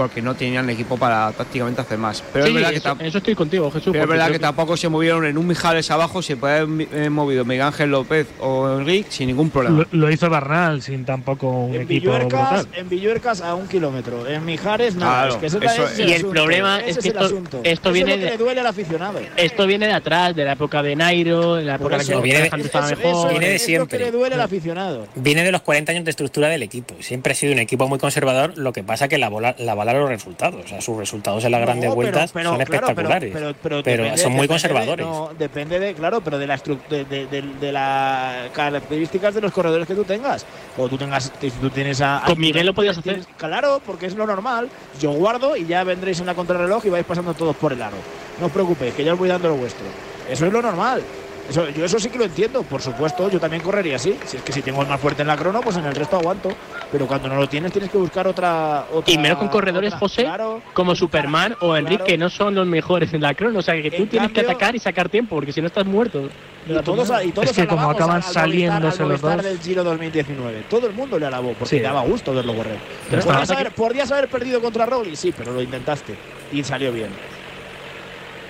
[0.00, 2.24] porque no tenían equipo para prácticamente hacer más.
[2.32, 3.92] Pero Sí, es verdad que eso, estoy contigo, Jesús.
[3.92, 7.10] pero es verdad que tampoco se movieron en un Mijares abajo, se puede haber eh,
[7.10, 9.86] movido Miguel Ángel López o Enrique sin ningún problema.
[9.90, 12.68] Lo, lo hizo Bernal sin tampoco un En equipo Villuercas, brutal.
[12.80, 14.26] en Villuercas a un kilómetro.
[14.26, 15.26] En Mijares, nada.
[15.28, 17.60] Claro, es que la- eso es Y el asunto, problema es que esto- asunto.
[17.62, 19.20] esto Eso viene es lo que de- le duele al aficionado.
[19.36, 22.40] Esto viene de atrás, de la época de Nairo, de la época la eso, viene
[22.40, 23.10] de- estaba Eso- mejor.
[23.10, 23.98] eso Viene de es siempre.
[23.98, 25.06] lo que le duele al aficionado.
[25.14, 26.94] Viene de los 40 años de estructura del equipo.
[27.00, 29.89] Siempre ha sido un equipo muy conservador, lo que pasa que la bola, la bala
[29.98, 30.64] los resultados.
[30.64, 33.30] O sea, sus resultados en las No, grandes pero- vueltas pero, son claro, pero- espectaculares.
[33.32, 35.06] Pero, pero, pero depende- son muy depende de- conservadores.
[35.06, 39.40] no, depende de, claro, pero de, la estru- de, de, de- de las características de
[39.40, 40.46] los corredores que tú tengas.
[40.78, 42.22] O tú tengas, si tú tienes a.
[42.26, 44.68] Con Miguel lo podías tienes- Claro, porque es lo normal.
[45.00, 47.96] Yo guardo y ya vendréis en la contrarreloj y vais pasando todos por el aro.
[48.38, 49.84] No os preocupéis, que ya os voy dando lo vuestro.
[50.28, 51.02] Eso es lo normal.
[51.50, 54.16] Eso, yo eso sí que lo entiendo, por supuesto, yo también correría así.
[54.24, 56.16] Si es que si tengo el más fuerte en la crono, pues en el resto
[56.16, 56.48] aguanto.
[56.92, 58.86] Pero cuando no lo tienes, tienes que buscar otra.
[58.92, 62.04] otra Y menos con corredores, otra- José, Claro, como Superman o Enrique, claro.
[62.06, 63.58] que no son los mejores en la crono.
[63.58, 65.84] O sea, que tú En tienes que atacar y sacar tiempo, porque si no estás
[65.86, 66.28] muerto.
[66.68, 69.42] Y todos, y todos Es que como acaban al- al saliéndose los dos.
[69.42, 70.64] del Giro 2019.
[70.70, 71.80] Todo el mundo le alabó porque Sí.
[71.82, 72.76] daba gusto verlo correr.
[73.10, 76.14] Pero ¿Podrías, haber, podrías haber perdido contra Roglic, sí, pero lo intentaste
[76.52, 77.08] y salió bien.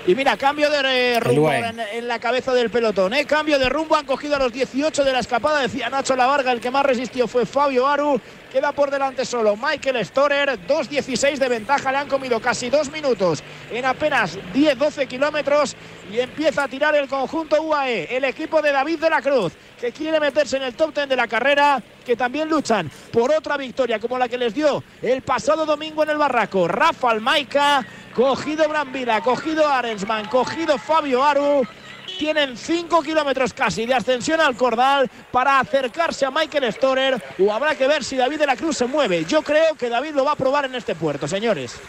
[0.06, 3.12] Y mira, cambio de eh, rumbo en la cabeza del pelotón.
[3.14, 3.26] ¿eh?
[3.26, 6.52] Cambio de rumbo, han cogido a los 18 de la escapada, decía Nacho Lavarga.
[6.52, 8.20] El que más resistió fue Fabio Aru.
[8.50, 10.58] Queda por delante solo Michael Storer.
[10.66, 15.76] 2.16 de ventaja, le han comido casi dos minutos en apenas 10-12 kilómetros.
[16.10, 19.92] Y empieza a tirar el conjunto UAE, el equipo de David de la Cruz, que
[19.92, 24.00] quiere meterse en el top 10 de la carrera, que también luchan por otra victoria
[24.00, 26.66] como la que les dio el pasado domingo en el Barraco.
[26.66, 31.64] Rafa Almaica, cogido Brambila, cogido Arensman, cogido Fabio Aru.
[32.20, 37.74] Tienen 5 kilómetros casi de ascensión al cordal para acercarse a Michael Storer o habrá
[37.74, 39.24] que ver si David de la Cruz se mueve.
[39.24, 41.80] Yo creo que David lo va a probar en este puerto, señores.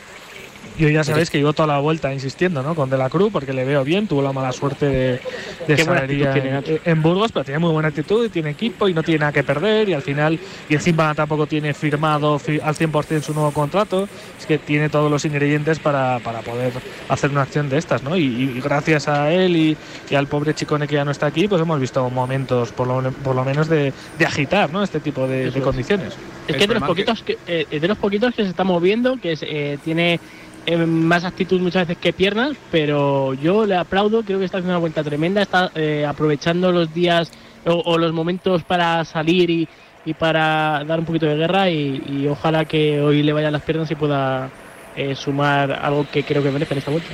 [0.81, 2.73] Yo ya sabéis que llevo toda la vuelta insistiendo ¿no?
[2.73, 5.19] con De la Cruz porque le veo bien, tuvo la mala suerte de,
[5.67, 9.31] de en, Burgos, pero tiene muy buena actitud y tiene equipo y no tiene nada
[9.31, 13.51] que perder y al final, y encima tampoco tiene firmado fi- al 100% su nuevo
[13.51, 16.73] contrato, es que tiene todos los ingredientes para, para poder
[17.09, 18.17] hacer una acción de estas, ¿no?
[18.17, 19.77] Y, y gracias a él y,
[20.09, 23.11] y al pobre Chicone que ya no está aquí, pues hemos visto momentos por lo,
[23.11, 24.81] por lo menos de, de agitar, ¿no?
[24.81, 26.15] Este tipo de, condiciones.
[26.47, 29.33] Es que de los poquitos que, eh, de los poquitos que se está moviendo, que
[29.33, 30.19] es, eh, tiene
[30.87, 34.79] más actitud muchas veces que piernas, pero yo le aplaudo, creo que está haciendo una
[34.79, 37.31] vuelta tremenda, está eh, aprovechando los días
[37.65, 39.67] o, o los momentos para salir y,
[40.05, 43.61] y para dar un poquito de guerra y, y ojalá que hoy le vayan las
[43.63, 44.49] piernas y pueda
[44.95, 47.09] eh, sumar algo que creo que merece en esta vuelta.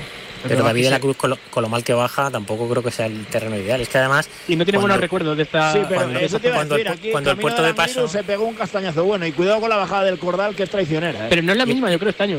[0.48, 2.92] Pero David de la Cruz, con lo, con lo mal que baja, tampoco creo que
[2.92, 3.82] sea el terreno ideal.
[3.82, 4.30] Es que además.
[4.48, 5.74] Y no tiene cuando- buenos recuerdos de esta...
[5.74, 8.08] Sí, pero cuando- eso te iba a decir, aquí cuando el puerto de Aranguiru paso-
[8.08, 11.26] se pegó un castañazo bueno y cuidado con la bajada del cordal que es traicionera.
[11.26, 11.28] ¿eh?
[11.30, 12.38] Pero no es la misma, yo creo, este año.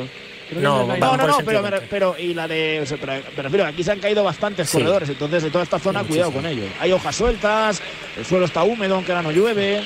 [0.50, 2.80] No, No, no, pero, me- pero y la de.
[2.82, 4.78] o sea, pero- me refiero, aquí se han caído bastantes Sí.
[4.78, 6.62] corredores, entonces de toda esta zona, cuidado con ello.
[6.80, 7.82] Hay hojas sueltas,
[8.16, 9.82] el suelo está húmedo, aunque ahora no llueve.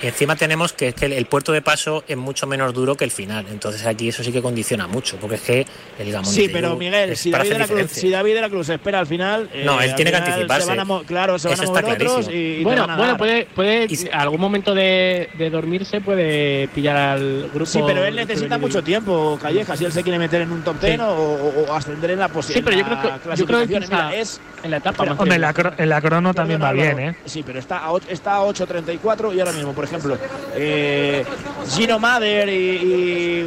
[0.00, 3.04] Y encima tenemos que, es que el, puerto de paso es mucho menos duro que
[3.04, 3.46] el final.
[3.50, 5.16] Entonces aquí eso sí que condiciona mucho.
[5.16, 5.66] Porque es que
[5.98, 8.68] el Gamón Sí, pero Miguel, si David, de la Cruz, si David de la Cruz
[8.68, 9.48] espera al final.
[9.52, 10.62] eh, No, él tiene que anticiparse.
[10.62, 12.36] Se van a mo- claro, se van Eso a está mover otros clarísimo.
[12.36, 15.50] y, y te Bueno, van a bueno, puede, puede Y si- algún momento de, de
[15.50, 17.66] dormirse puede pillar al grupo.
[17.66, 20.80] Sí, pero él necesita mucho tiempo, Calleja, si él se quiere meter en un top
[20.80, 21.00] 10 Sí.
[21.02, 22.64] o, ascender en la Sí, posibilidad.
[22.64, 23.02] pero yo creo
[23.34, 25.04] que, yo creo que quizá es en la etapa.
[25.04, 27.16] Más Hombre, en la, cro- en la crono también va bien, ¿eh?
[27.24, 30.18] Sí, pero está a, está a 8.34 y ahora mismo, por ejemplo,
[30.54, 31.24] eh,
[31.68, 33.40] Gino Mader y, y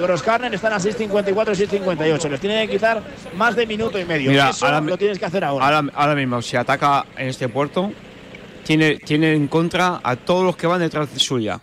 [0.54, 2.30] están a 6.54 y 6.58.
[2.30, 3.02] Les tiene que quitar
[3.36, 4.32] más de minuto y medio.
[4.32, 5.66] Mira, Eso ahora- lo tienes que hacer ahora.
[5.66, 7.92] Ahora, ahora mismo, si ataca en este puerto,
[8.64, 11.60] tiene, tiene en contra a todos los que van detrás de suya.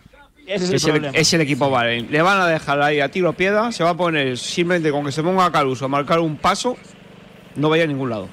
[0.47, 1.19] Ese es el es, el, problema.
[1.19, 2.09] es el equipo Bahrein.
[2.11, 5.13] Le van a dejar ahí a tiro piedra, se va a poner simplemente con que
[5.13, 6.77] se ponga a Caruso a marcar un paso,
[7.57, 8.29] no vaya a ningún lado.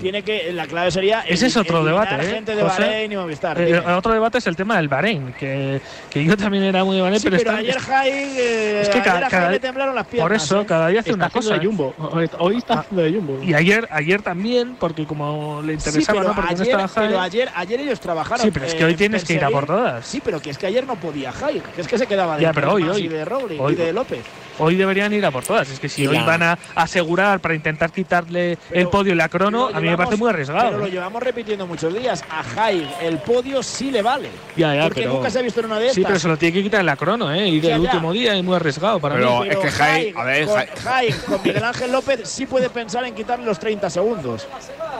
[0.00, 1.20] Tiene que, la clave sería.
[1.22, 2.34] Ese es otro debate, ¿eh?
[2.34, 2.82] gente de José?
[2.82, 3.60] Bahrein y Movistar.
[3.60, 3.78] Eh, dime.
[3.94, 7.20] otro debate es el tema del Bahrein, que, que yo también era muy de Bahrein,
[7.20, 10.06] Sí, pero, pero está- ayer Jai, eh, es que ayer cada- cada- le temblaron las
[10.06, 10.28] piernas.
[10.28, 10.66] por eso ¿eh?
[10.66, 11.54] cada día hace Está una cosa.
[11.54, 11.66] de ¿eh?
[11.66, 11.94] Jumbo.
[12.38, 13.42] Hoy está haciendo de Jumbo.
[13.42, 16.34] Y ayer, ayer también, porque como le Sí, interesaba, pero, ¿no?
[16.36, 17.06] Porque no ayer, estaba Jai.
[17.08, 18.44] pero ayer, ayer ellos trabajaron.
[18.44, 20.06] Sí, pero es que hoy eh, tienes que ir a por todas.
[20.06, 22.42] Sí, pero que es que ayer no podía Jai, que es que se quedaba de
[22.42, 23.02] Ya, pero hoy, hoy.
[23.04, 23.24] y de
[23.58, 23.72] Hoy.
[23.72, 24.20] y de López.
[24.60, 25.68] Hoy deberían ir a por todas.
[25.70, 29.68] Es que si hoy van a asegurar para intentar quitarle el podio y la crono,
[29.72, 30.68] a mí me parece muy arriesgado.
[30.68, 30.90] Pero lo ¿eh?
[30.90, 32.22] llevamos repitiendo muchos días.
[32.30, 34.28] A Haig el podio sí le vale.
[34.56, 35.94] Ya, ya, porque pero- nunca se ha visto en una de estas.
[35.96, 37.48] Sí, pero se lo tiene que quitar en la crono, ¿eh?
[37.48, 39.48] Y del último día es muy arriesgado para Pero mí.
[39.48, 43.04] es que Haig- a ver, con, Haig- Haig, con Miguel Ángel López sí puede pensar
[43.04, 44.46] en quitarle los 30 segundos.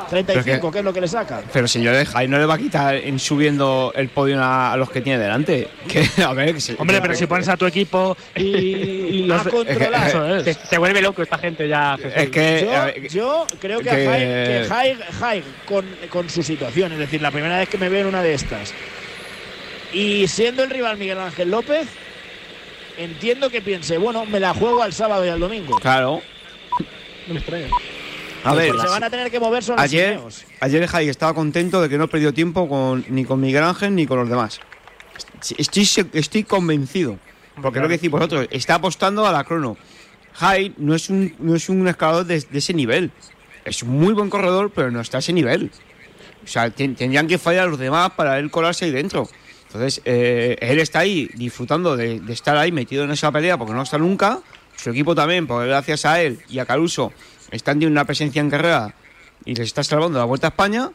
[0.09, 1.41] 35, Pero que, es lo que le saca.
[1.53, 4.91] Pero señores, Jai no le va a quitar en subiendo el podio a, a los
[4.91, 5.69] que tiene delante.
[5.87, 9.47] Que, a ver, que se- Hombre, pero si pones a tu equipo y, y los
[10.45, 10.45] Es.
[10.45, 11.97] Se, se vuelve loco esta gente ya.
[11.97, 12.13] Jesús.
[12.17, 12.61] Es que.
[12.65, 16.43] Yo, a ver, yo creo que, que- a Haig, que Haig- Haig con, con su
[16.43, 18.73] situación, es decir, la primera vez que me veo en una de estas,
[19.93, 21.89] y siendo el rival Miguel Ángel López,
[22.97, 25.77] entiendo que piense, bueno, me la juego al sábado y al domingo.
[25.77, 26.23] Claro.
[27.27, 27.67] No me extraña.
[28.43, 30.19] A ver, se van a tener que mover son los ayer,
[30.61, 34.07] ayer Jai estaba contento de que no perdió tiempo con, ni con Miguel Ángel ni
[34.07, 34.61] con los demás.
[35.59, 37.19] Estoy, se- estoy convencido.
[37.61, 39.77] Porque lo que decís vosotros, está apostando a la crono.
[40.35, 43.11] Jai no es un, no es un escalador de, de ese nivel.
[43.65, 45.71] Es un muy buen corredor, pero no está a ese nivel.
[46.43, 49.29] O sea, ten- tendrían que fallar los demás para él colarse ahí dentro.
[49.67, 53.73] Entonces, eh, él está ahí disfrutando de, de estar ahí metido en esa pelea porque
[53.75, 54.41] no está nunca.
[54.77, 57.13] Su equipo también, porque gracias a él y a Caruso
[57.51, 58.95] están teniendo una presencia en carrera
[59.45, 60.91] y les está salvando la Vuelta a España.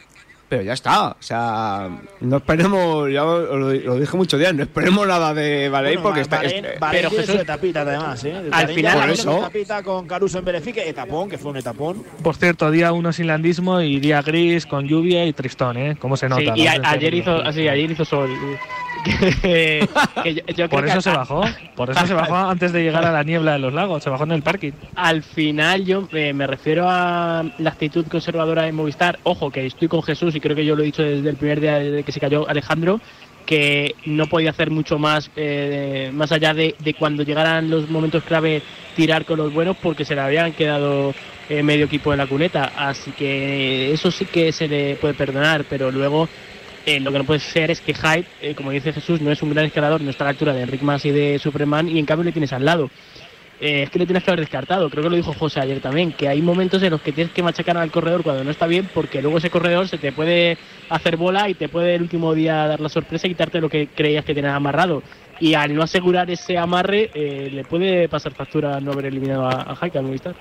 [0.47, 1.89] Pero ya está, o sea,
[2.21, 6.21] no esperemos, ya lo, lo dije muchos días, no esperemos nada de Bahrein Bueno, porque
[6.21, 6.43] está.
[6.43, 8.33] Bahrein- es- Bahrein pero tiene su Jesús, etapita además, ¿eh?
[8.35, 9.37] al Bahrein final- Por eso.
[9.39, 12.03] etapita con Caruso en Benefique, etapón, que fue un etapón.
[12.21, 15.97] Por cierto, día uno sin landismo y día gris con lluvia y tristón, ¿eh?
[15.99, 16.53] ¿Cómo se nota?
[16.53, 18.29] Sí, y a- ayer hizo, así, ayer hizo sol.
[19.05, 19.87] Que-
[20.23, 21.41] que yo- yo creo Por eso se bajó.
[21.75, 24.03] Por eso se bajó antes de llegar a la niebla de los lagos.
[24.03, 24.71] Se bajó en el parking.
[24.95, 29.19] Al final yo eh, me refiero a la actitud conservadora de Movistar.
[29.23, 31.59] Ojo, que estoy con Jesús y creo que yo lo he dicho desde el primer
[31.61, 32.99] día desde que se cayó Alejandro,
[33.45, 38.23] que no podía hacer mucho más, eh, más allá de, de cuando llegaran los momentos
[38.23, 38.63] clave
[38.95, 41.13] tirar con los buenos porque se le habían quedado
[41.49, 42.71] eh, medio equipo en la cuneta.
[42.75, 46.27] Así que eso sí que se le puede perdonar, pero luego
[46.85, 49.41] eh, lo que no puede ser es que Hype, eh, como dice Jesús, no es
[49.41, 51.97] un gran escalador, no está a la altura de Enric Mas y de Superman y
[51.97, 52.89] en cambio le tienes al lado.
[53.59, 56.11] Eh, es que le tienes que haber descartado, creo que lo dijo José ayer también,
[56.11, 58.89] que hay momentos en los que tienes que machacar al corredor cuando no está bien
[58.93, 60.57] porque luego ese corredor se te puede
[60.89, 63.87] hacer bola y te puede el último día dar la sorpresa y quitarte lo que
[63.87, 65.01] creías que tenías amarrado.
[65.39, 69.71] Y al no asegurar ese amarre, eh, le puede pasar factura no haber eliminado a,
[69.71, 70.35] a Jaime al Movistar.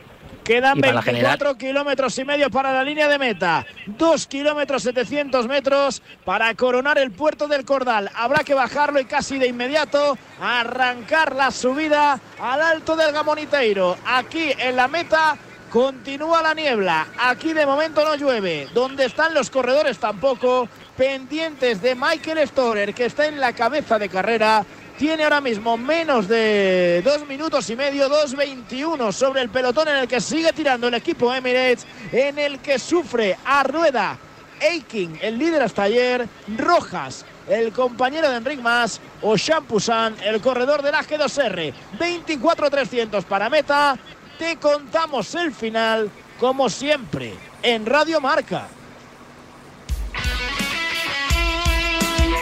[0.44, 3.64] Quedan Y para la 24 kilómetros y medio para la línea de meta.
[3.86, 8.10] 2 kilómetros 700 metros para coronar el puerto del Cordal.
[8.14, 13.96] Habrá que bajarlo y casi de inmediato arrancar la subida al alto del Gamoniteiro.
[14.06, 15.38] Aquí en la meta
[15.70, 17.06] continúa la niebla.
[17.18, 18.68] Aquí de momento no llueve.
[18.74, 20.68] Donde están los corredores tampoco.
[20.94, 24.64] Pendientes de Michael Storer que está en la cabeza de carrera
[24.98, 30.08] tiene ahora mismo menos de dos minutos y medio, 2.21 sobre el pelotón en el
[30.08, 34.18] que sigue tirando el equipo Emirates, en el que sufre a rueda
[34.60, 40.82] Eiking, el líder hasta ayer, Rojas, el compañero de Enric Mas, o Champusan, el corredor
[40.82, 41.72] de la G2R.
[41.98, 43.98] 24.300 para meta.
[44.38, 48.68] Te contamos el final, como siempre, en Radio Marca.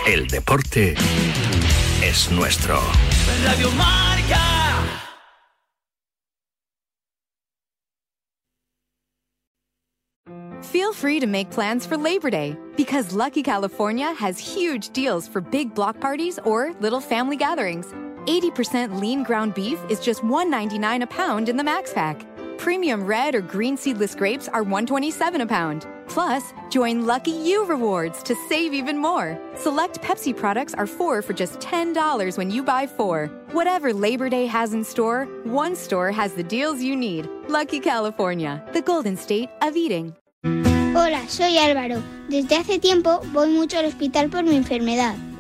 [0.07, 0.95] El deporte
[2.03, 2.81] es nuestro.
[3.45, 4.41] Radio Marca.
[10.63, 15.41] Feel free to make plans for Labor Day because Lucky California has huge deals for
[15.41, 17.87] big block parties or little family gatherings.
[18.27, 22.32] 80% lean ground beef is just $1.99 a pound in the Max Pack.
[22.63, 25.85] Premium red or green seedless grapes are 127 a pound.
[26.07, 29.37] Plus, join Lucky You Rewards to save even more.
[29.57, 33.29] Select Pepsi products are four for just $10 when you buy four.
[33.51, 37.29] Whatever Labor Day has in store, one store has the deals you need.
[37.49, 40.15] Lucky California, the golden state of eating.
[40.45, 42.01] Hola, soy Álvaro.
[42.29, 45.32] Desde hace tiempo voy mucho al hospital por mi enfermedad.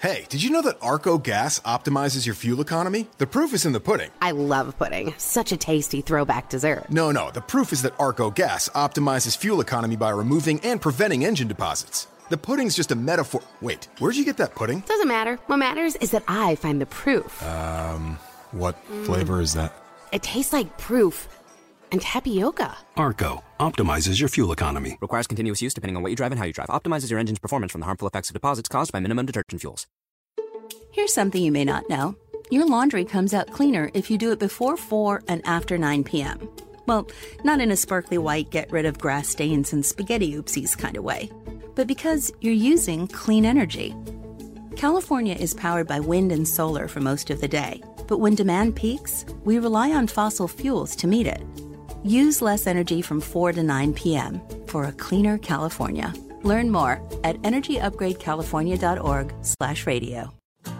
[0.00, 3.08] Hey, did you know that Arco Gas optimizes your fuel economy?
[3.18, 4.10] The proof is in the pudding.
[4.22, 5.12] I love pudding.
[5.18, 6.88] Such a tasty throwback dessert.
[6.88, 11.24] No, no, the proof is that Arco Gas optimizes fuel economy by removing and preventing
[11.24, 12.06] engine deposits.
[12.28, 13.40] The pudding's just a metaphor.
[13.60, 14.84] Wait, where'd you get that pudding?
[14.86, 15.34] Doesn't matter.
[15.46, 17.42] What matters is that I find the proof.
[17.42, 18.20] Um,
[18.52, 19.74] what flavor is that?
[20.12, 21.26] It tastes like proof
[21.92, 22.76] and tapioca.
[22.96, 24.98] Arco optimizes your fuel economy.
[25.00, 26.68] Requires continuous use depending on what you drive and how you drive.
[26.68, 29.86] Optimizes your engine's performance from the harmful effects of deposits caused by minimum detergent fuels.
[30.90, 32.16] Here's something you may not know
[32.50, 36.48] your laundry comes out cleaner if you do it before 4 and after 9 p.m.
[36.86, 37.06] Well,
[37.44, 41.04] not in a sparkly white, get rid of grass stains and spaghetti oopsies kind of
[41.04, 41.30] way,
[41.74, 43.94] but because you're using clean energy.
[44.76, 48.74] California is powered by wind and solar for most of the day, but when demand
[48.74, 51.42] peaks, we rely on fossil fuels to meet it.
[52.04, 54.40] Use less energy from 4 to 9 p.m.
[54.66, 56.14] for a cleaner California.
[56.42, 60.37] Learn more at energyupgradecalifornia.org/radio.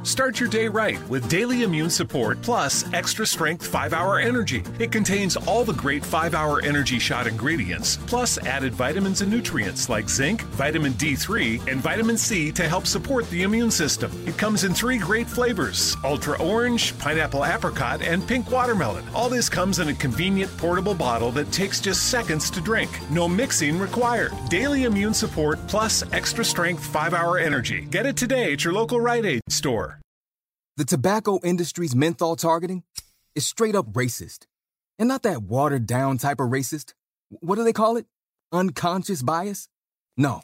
[0.09, 4.63] Start your day right with Daily Immune Support Plus Extra Strength 5 Hour Energy.
[4.79, 9.91] It contains all the great 5 Hour Energy Shot ingredients, plus added vitamins and nutrients
[9.91, 14.11] like zinc, vitamin D3, and vitamin C to help support the immune system.
[14.27, 19.05] It comes in three great flavors ultra orange, pineapple apricot, and pink watermelon.
[19.15, 22.91] All this comes in a convenient portable bottle that takes just seconds to drink.
[23.11, 24.33] No mixing required.
[24.49, 27.83] Daily Immune Support Plus Extra Strength 5 Hour Energy.
[27.91, 29.68] Get it today at your local Rite Aid store.
[30.77, 32.85] The tobacco industry's menthol targeting
[33.35, 34.47] is straight up racist.
[34.99, 36.95] And not that watered down type of racist.
[37.29, 38.07] What do they call it?
[38.51, 39.69] Unconscious bias?
[40.17, 40.43] No,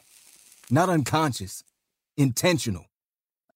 [0.69, 1.63] not unconscious.
[2.17, 2.85] Intentional.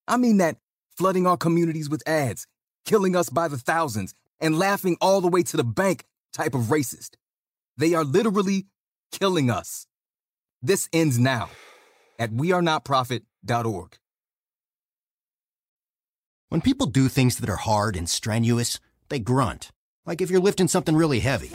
[0.07, 0.57] I mean that
[0.97, 2.47] flooding our communities with ads,
[2.83, 6.03] killing us by the thousands, and laughing all the way to the bank
[6.33, 7.11] type of racist.
[7.77, 8.65] They are literally
[9.11, 9.85] killing us.
[10.61, 11.49] This ends now
[12.17, 13.98] at wearenotprofit.org.
[16.49, 18.79] When people do things that are hard and strenuous,
[19.09, 19.69] they grunt.
[20.07, 21.51] Like if you're lifting something really heavy.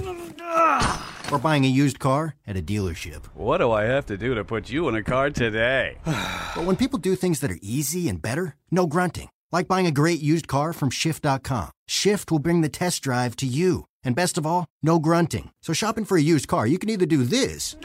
[1.33, 3.27] Or buying a used car at a dealership.
[3.35, 5.99] What do I have to do to put you in a car today?
[6.55, 9.29] But when people do things that are easy and better, no grunting.
[9.51, 11.73] Like buying a great used car from Shift.com.
[11.89, 13.87] Shift will bring the test drive to you.
[14.05, 15.51] And best of all, no grunting.
[15.61, 17.75] So shopping for a used car, you can either do this,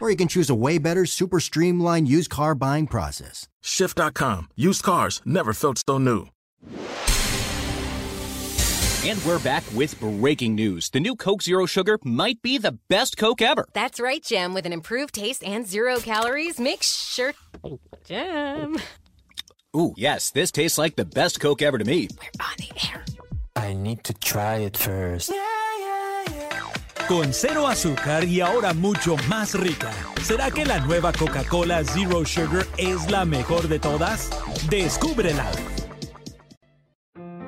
[0.00, 3.48] or you can choose a way better, super streamlined used car buying process.
[3.60, 4.48] Shift.com.
[4.56, 6.26] Used cars never felt so new.
[9.04, 10.90] And we're back with breaking news.
[10.90, 13.66] The new Coke Zero Sugar might be the best Coke ever.
[13.72, 14.54] That's right, Jim.
[14.54, 17.32] With an improved taste and zero calories, make sure.
[18.04, 18.78] Jim.
[19.76, 22.08] Ooh, yes, this tastes like the best Coke ever to me.
[22.18, 23.04] We're on the air.
[23.54, 25.32] I need to try it first.
[27.08, 29.90] Con cero azúcar y ahora mucho más rica.
[30.22, 34.28] ¿Será que la nueva Coca-Cola Zero Sugar es la mejor de todas?
[34.68, 35.46] Descúbrela.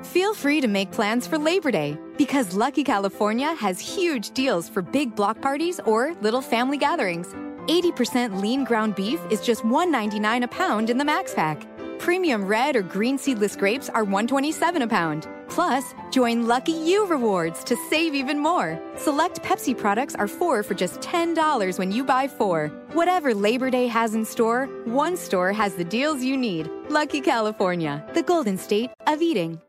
[0.03, 4.81] Feel free to make plans for Labor Day because Lucky California has huge deals for
[4.81, 7.35] big block parties or little family gatherings.
[7.67, 11.67] 80% lean ground beef is just $1.99 a pound in the Max Pack.
[11.99, 15.29] Premium red or green seedless grapes are $1.27 a pound.
[15.51, 18.79] Plus, join Lucky You Rewards to save even more.
[18.97, 22.69] Select Pepsi products are four for just $10 when you buy four.
[22.93, 26.71] Whatever Labor Day has in store, one store has the deals you need.
[26.89, 29.61] Lucky California, the golden state of eating.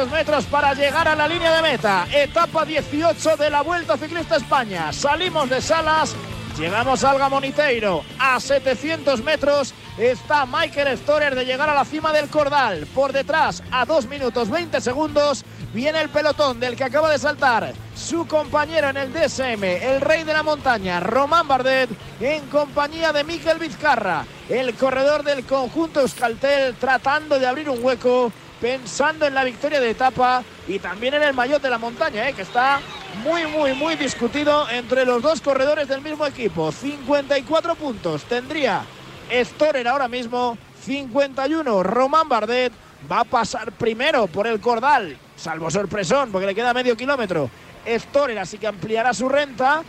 [0.00, 2.06] 700 metros para llegar a la línea de meta.
[2.10, 4.92] Etapa 18 de la Vuelta Ciclista España.
[4.94, 6.14] Salimos de Salas,
[6.58, 8.02] llegamos al Gamoniteiro.
[8.18, 12.86] A 700 metros está Michael Storer de llegar a la cima del Cordal.
[12.94, 15.44] Por detrás, a 2 minutos 20 segundos,
[15.74, 20.24] viene el pelotón del que acaba de saltar su compañero en el DSM, el rey
[20.24, 21.90] de la montaña, Román Bardet,
[22.20, 28.32] en compañía de Miquel Vizcarra, el corredor del conjunto Euskaltel, tratando de abrir un hueco,
[28.60, 32.32] pensando en la victoria de etapa y también en el maillot de la montaña, eh,
[32.32, 32.80] que está
[33.24, 36.70] muy, muy, muy discutido entre los dos corredores del mismo equipo.
[36.70, 38.84] 54 puntos tendría
[39.32, 42.72] Storer ahora mismo, 51 Román Bardet
[43.10, 47.48] va a pasar primero por el Cordal, salvo sorpresón, porque le queda medio kilómetro.
[47.86, 49.82] Storer, así que ampliará su renta.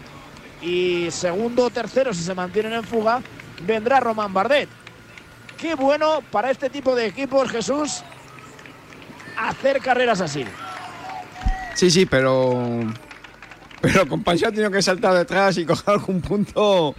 [0.61, 3.21] Y segundo o tercero, si se mantienen en fuga,
[3.65, 4.69] vendrá Román Bardet.
[5.57, 8.03] Qué bueno para este tipo de equipos, Jesús,
[9.37, 10.45] hacer carreras así.
[11.75, 12.91] Sí, sí, pero.
[13.81, 16.93] Pero compañero ha tenido que saltar detrás y coger algún punto.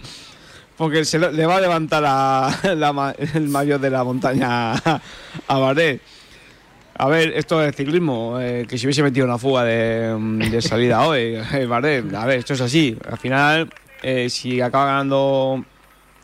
[0.75, 6.01] Porque se le va a levantar la- el mayor de la montaña a Bardet.
[6.95, 11.35] A ver, esto es ciclismo, eh, que si hubiese metido una fuga de, salida hoy,
[11.53, 12.97] eh, a ver, esto es así.
[13.09, 13.69] Al final,
[14.03, 15.65] eh, si acaba ganando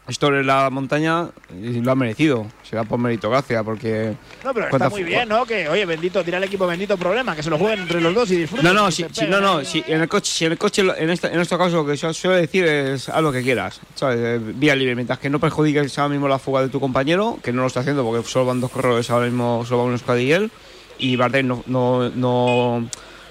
[0.10, 2.48] Storer la montaña, eh, lo ha merecido.
[2.64, 4.16] Será por meritocracia, porque.
[4.44, 5.46] No, pero está ¿cuántas muy bien, ¿no?
[5.46, 8.32] Que, oye, bendito, tira el equipo bendito problema, que se lo jueguen entre los dos
[8.32, 8.66] y disfruten.
[8.66, 11.10] No, no, y si, no, no, si en el coche, si en el coche, en
[11.10, 14.20] este, en este caso lo que yo suelo decir es haz lo que quieras, ¿sabes?
[14.20, 17.52] Eh, Vía libre, mientras que no perjudiques ahora mismo la fuga de tu compañero, que
[17.54, 20.52] no lo está haciendo porque solo van dos corredores ahora mismo, solo va un escuadrillel,
[20.98, 22.80] y Bardet no, no, no,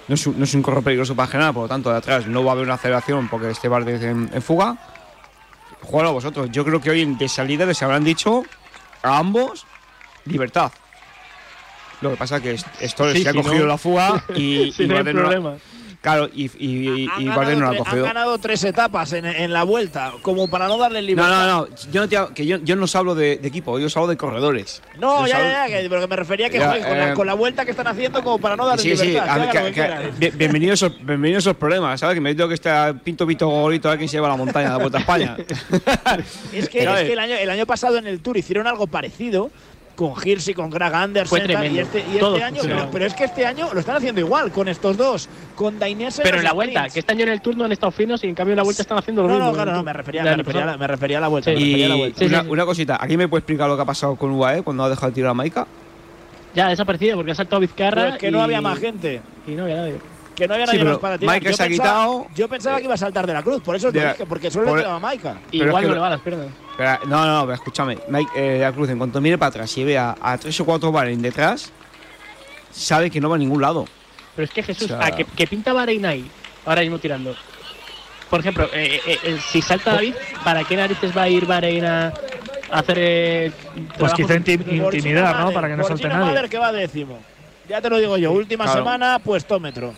[0.09, 2.27] no es, un, no es un corredor peligroso para generar, por lo tanto, de atrás
[2.27, 4.77] no va a haber una aceleración porque esté Bardet en, en fuga.
[5.83, 6.49] Jugadlo vosotros.
[6.51, 8.45] Yo creo que hoy de salida les habrán dicho
[9.03, 9.67] a ambos
[10.25, 10.73] libertad.
[12.01, 14.73] Lo que pasa es que esto Sí, se ha si cogido no- la fuga y,
[14.83, 15.57] y no hay no la- problema.
[16.01, 18.07] Claro, y, y, Han y Bardet no la ha cogido.
[18.07, 21.47] Han ganado tres etapas en, en la vuelta, como para no darle No, libertad.
[21.49, 21.69] no, no.
[21.93, 24.07] Yo no, te que yo, yo no os hablo de, de equipo, yo os hablo
[24.09, 24.81] de corredores.
[25.01, 27.11] No, ya, hablo- ya, ya, que, pero que me refería que Ya, joder, con, la,
[27.11, 29.45] eh, con la vuelta que están haciendo como para no darle Sí, sí, libertad.
[29.67, 30.13] lo quieran.
[30.19, 32.15] bien- bienvenidos, esos, bienvenidos esos problemas, ¿sabes?
[32.15, 34.67] Que me dicho que está Pinto Vito Gorito a ver quién se lleva la montaña
[34.69, 35.37] de la Vuelta a España.
[36.53, 39.51] Es que, es que el, año, el año pasado en el Tour hicieron algo parecido
[39.99, 43.15] con Hirsi, con Greg Anderson Fue y este, y Todo este año, pero, pero es
[43.15, 46.53] que este año lo están haciendo igual con estos dos, con Dainese Pero en la
[46.53, 48.63] vuelta, que este año en el turno han estado finos y en cambio en la
[48.63, 49.49] vuelta están haciendo lo No, mismo.
[49.51, 50.79] no, claro, no, me refería, me refería, a la- pasado.
[50.79, 51.51] me refería a la vuelta.
[51.51, 52.25] me Y refería a la vuelta.
[52.25, 54.89] una, una cosita, ¿alguien me puede explicar lo que ha pasado con UAE cuando ha
[54.89, 55.67] dejado de tirar a Maika?
[56.55, 58.11] Ya ha desaparecido porque ha saltado Vizcarra.
[58.11, 59.21] Pues que no había más gente.
[59.49, 59.97] Y no había nadie.
[60.39, 61.41] Que no había Sí, nadie pero más para tirar.
[61.43, 63.91] Yo se ha quitado- Yo pensaba que iba a saltar de la cruz, por eso
[63.93, 65.37] la- dije, porque solo por- le quedaba Maika.
[65.51, 66.47] Pero es Igual que no le va a las piernas.
[66.77, 67.99] Pero, no, no, pero escúchame.
[68.09, 70.65] Mike eh, de la Cruz, en cuanto mire para atrás y vea a tres o
[70.65, 71.73] cuatro Bahrein detrás,
[72.71, 73.85] sabe que no va a ningún lado.
[74.37, 76.31] Pero es que Jesús, O sea- ah, que, que pinta Bahrein ahí,
[76.65, 77.35] ahora mismo tirando.
[78.31, 80.15] Por ejemplo, eh, eh, eh, si salta David,
[80.45, 82.13] ¿para qué narices va a ir Bahrein a
[82.71, 82.97] a hacer.
[83.01, 83.53] eh,
[83.99, 84.61] Pues quizá inti-
[84.95, 85.51] intimidar, ¿no?
[85.53, 86.27] Para que no Por salte nadie.
[86.27, 87.19] Mader que va décimo.
[87.67, 88.81] Ya te lo digo yo, última Claro.
[88.81, 89.95] semana, puestómetro.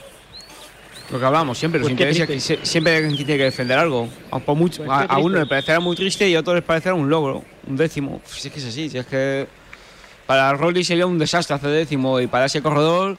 [1.10, 3.78] Lo que hablamos siempre, Pues los qué intereses que siempre hay quien tiene que defender
[3.78, 4.08] algo.
[4.44, 7.10] Por mucho, Pues a, uno le parecerá muy triste y a otro les parecerá un
[7.10, 8.20] logro, un décimo.
[8.20, 9.46] Pues es que es así, si es que
[10.26, 13.18] para Rolly sería un desastre hacer décimo y para ese corredor,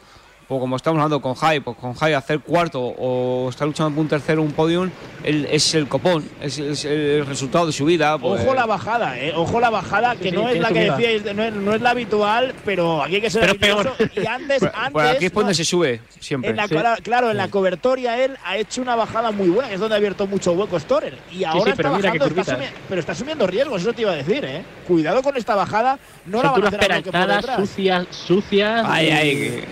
[0.52, 4.02] pues como estamos hablando con Jai, pues con Jai hacer cuarto o estar luchando por
[4.02, 4.90] un tercero, un podium,
[5.24, 8.18] él es el copón, es, es el resultado de su vida.
[8.18, 9.32] pues- Ojo la bajada, eh.
[9.34, 11.74] Ojo la bajada, que sí, no es tiene la que decíais, de- no es, no
[11.74, 14.04] es la habitual, pero aquí hay que ser Pero habilidoso.
[14.14, 14.92] Y antes, Pues- antes.
[14.92, 16.50] pues aquí es por no, donde se sube, siempre.
[16.50, 16.76] en la, Sí.
[16.76, 19.96] cla- Claro, en la cobertoria él ha hecho una bajada muy buena, que es donde
[19.96, 21.18] ha abierto mucho hueco Storer.
[21.32, 22.58] Y ahora sí, está pero qué bajando, está curvita.
[22.58, 24.64] asumi- pero está asumiendo riesgos, eso te iba a decir, eh.
[24.86, 28.86] Cuidado con esta bajada, no la Son van a hacer sucias, sucias.
[28.86, 29.64] Ay, y- ay,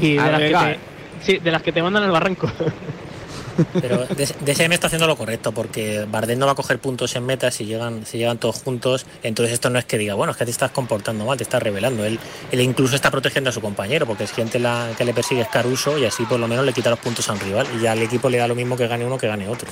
[0.00, 0.78] Y de las, que te,
[1.24, 2.50] sí, de las que te mandan al barranco.
[3.80, 7.50] Pero DSM está haciendo lo correcto porque Bardet no va a coger puntos en meta
[7.50, 9.06] si llegan, si llegan todos juntos.
[9.22, 11.62] Entonces esto no es que diga, bueno, es que te estás comportando mal, te estás
[11.62, 12.04] revelando.
[12.04, 12.18] Él,
[12.52, 15.48] él incluso está protegiendo a su compañero porque es gente la, que le persigue es
[15.48, 17.92] Caruso y así por lo menos le quita los puntos a un rival y ya
[17.92, 19.68] al equipo le da lo mismo que gane uno que gane otro.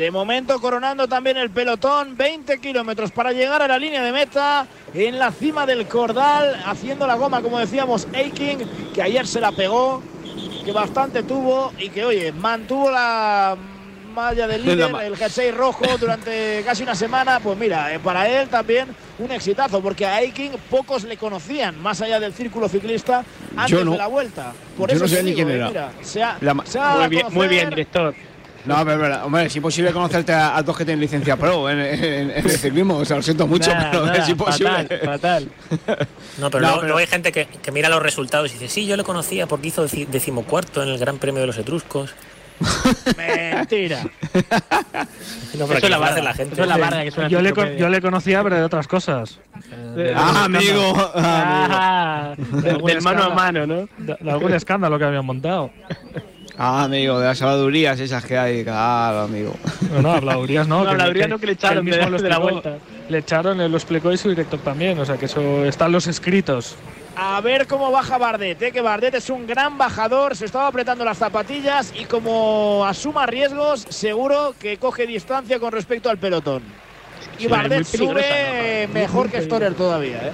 [0.00, 4.66] De momento coronando también el pelotón, 20 kilómetros para llegar a la línea de meta
[4.94, 8.60] en la cima del Cordal, haciendo la goma, como decíamos, Aiking,
[8.94, 10.02] que ayer se la pegó,
[10.64, 13.58] que bastante tuvo y que, oye, mantuvo la
[14.14, 18.26] malla del líder, ma- el jersey rojo durante casi una semana, pues mira, eh, para
[18.26, 18.88] él también
[19.18, 23.22] un exitazo, porque a Aiking pocos le conocían, más allá del círculo ciclista,
[23.54, 23.92] antes no.
[23.92, 24.54] de la vuelta.
[24.78, 25.68] Por Yo eso no sé ni digo, quién eh, era.
[25.68, 28.14] mira, se ha- La se Muy bien, muy bien, director.
[28.64, 31.80] No, pero, pero, hombre, es imposible conocerte a, a todos que tienen licencia pro en,
[31.80, 32.96] en- en el ciclismo.
[32.98, 34.70] O sea, lo siento mucho, pero es imposible.
[34.70, 35.48] Fatal, fatal.
[36.38, 38.68] No, pero, No, luego, pero- luego hay gente que, que mira los resultados y dice,
[38.68, 42.14] sí, yo le conocía porque hizo deci- decimocuarto en el Gran Premio de los Etruscos.
[43.16, 44.02] Mentira.
[44.02, 44.10] No,
[45.66, 46.52] pero Eso es la lo hace Varga, la gente.
[46.54, 49.38] eso es la Varga, que Yo le, con- yo le conocía, pero de otras cosas.
[49.96, 51.12] De- Ah, amigo.
[51.14, 52.60] ah, amigo.
[52.60, 53.88] Ah, del, mano a mano, ¿no?
[53.96, 55.70] De, de algún escándalo que habían montado.
[56.62, 59.54] Ah, amigo, de las sabidurías esas que hay, claro, amigo.
[59.90, 60.84] No, no, habladurías no.
[60.84, 62.76] No, habladurías no, que le echaron mismo de- de la vuelta.
[63.08, 64.98] Le echaron, él lo explicó y su director también.
[64.98, 66.76] O sea, que eso están los escritos.
[67.16, 71.02] A ver cómo baja Bardet, eh, que Bardet es un gran bajador, se estaba apretando
[71.02, 76.62] las zapatillas y como asuma riesgos, seguro que coge distancia con respecto al pelotón.
[77.38, 78.92] Y Sí, Bardet sube ¿no?
[78.94, 80.18] mejor que Storer todavía.
[80.28, 80.32] ¿eh?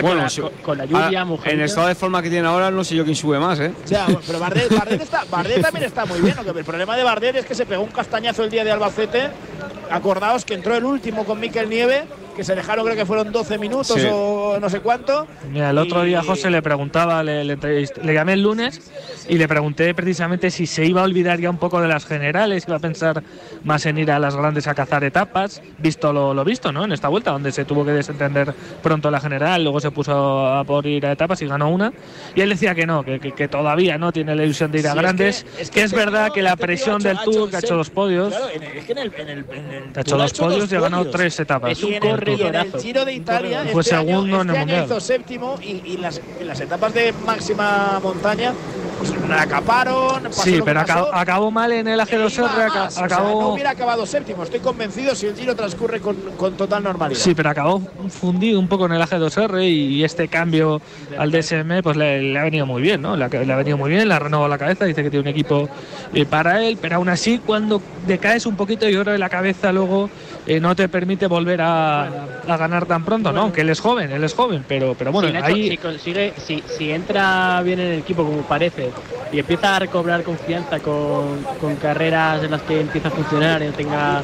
[0.00, 0.30] Con, la,
[0.62, 1.50] con- lluvia, mojadita.
[1.54, 3.72] En el estado de forma que tiene ahora, no sé yo quién sube más, ¿eh?
[3.84, 6.34] O sea, bueno, pero Bardet, Bardet está, Bardet también está muy bien.
[6.56, 9.28] el problema de Bardet es que se pegó un castañazo el día de Albacete.
[9.90, 12.04] Acordaos que entró el último con Miquel Nieve,
[12.36, 14.06] que se dejaron, creo que fueron 12 minutos Sí.
[14.10, 15.26] o no sé cuánto.
[15.50, 18.90] Mira, el otro Y- día José le preguntaba, le, le le llamé el lunes
[19.28, 22.64] y le pregunté precisamente si se iba a olvidar ya un poco de las generales,
[22.66, 23.22] iba a pensar
[23.64, 26.84] más en ir a las grandes a cazar etapas, visto lo, lo visto, ¿no?
[26.84, 30.64] En esta vuelta, donde se tuvo que desentender pronto la general, luego se puso a
[30.64, 31.92] por ir a etapas y ganó una.
[32.34, 34.86] Y él decía que no, que, que- que todavía no tiene la ilusión de ir
[34.88, 36.64] a Sí, es grandes, que- es que, que es este verdad tío- que la este
[36.64, 38.76] presión ha hecho- del ha hecho Tour, que ha hecho dos podios, Claro, en el-
[38.78, 41.04] es que en el, en el, en el ha hecho dos podios y ha ganado
[41.10, 41.72] tres etapas.
[41.72, 42.00] Es un
[42.30, 42.80] Y en el- en.
[42.80, 44.84] Giro de Italia Fue este año- segundo en el este año Mundial.
[44.86, 48.52] hizo séptimo y, y las, y las etapas de máxima montaña
[48.98, 50.22] pues la acaparon.
[50.24, 50.92] pasó Sí, pero pasó.
[50.92, 53.40] acabó, acabó mal en el E AG2R, iba aca- más, o sea, acabó...
[53.42, 57.18] no hubiera acabado séptimo, estoy convencido si el Giro transcurre con, con total normalidad.
[57.20, 60.80] Sí, pero acabó fundido un poco en el AG2R y este cambio
[61.18, 63.16] al DSM pues le, le ha venido muy bien, ¿no?
[63.16, 65.22] Le ha, le ha venido muy bien, le ha renovado la cabeza, dice que tiene
[65.22, 65.68] un equipo
[66.14, 69.72] eh, para él, pero aún así cuando decaes un poquito yo creo que la cabeza
[69.72, 70.10] luego
[70.46, 72.08] eh, no te permite volver a,
[72.46, 73.42] a ganar tan pronto, ¿no?
[73.42, 75.68] Aunque él es joven, él es joven, pero, pero bueno, Sí, Nacho, ahí...
[75.70, 78.90] si consigue, si, si entra bien en el equipo como parece
[79.32, 83.66] y empieza a recobrar confianza con, con carreras en las que empieza a funcionar y
[83.66, 84.22] no tenga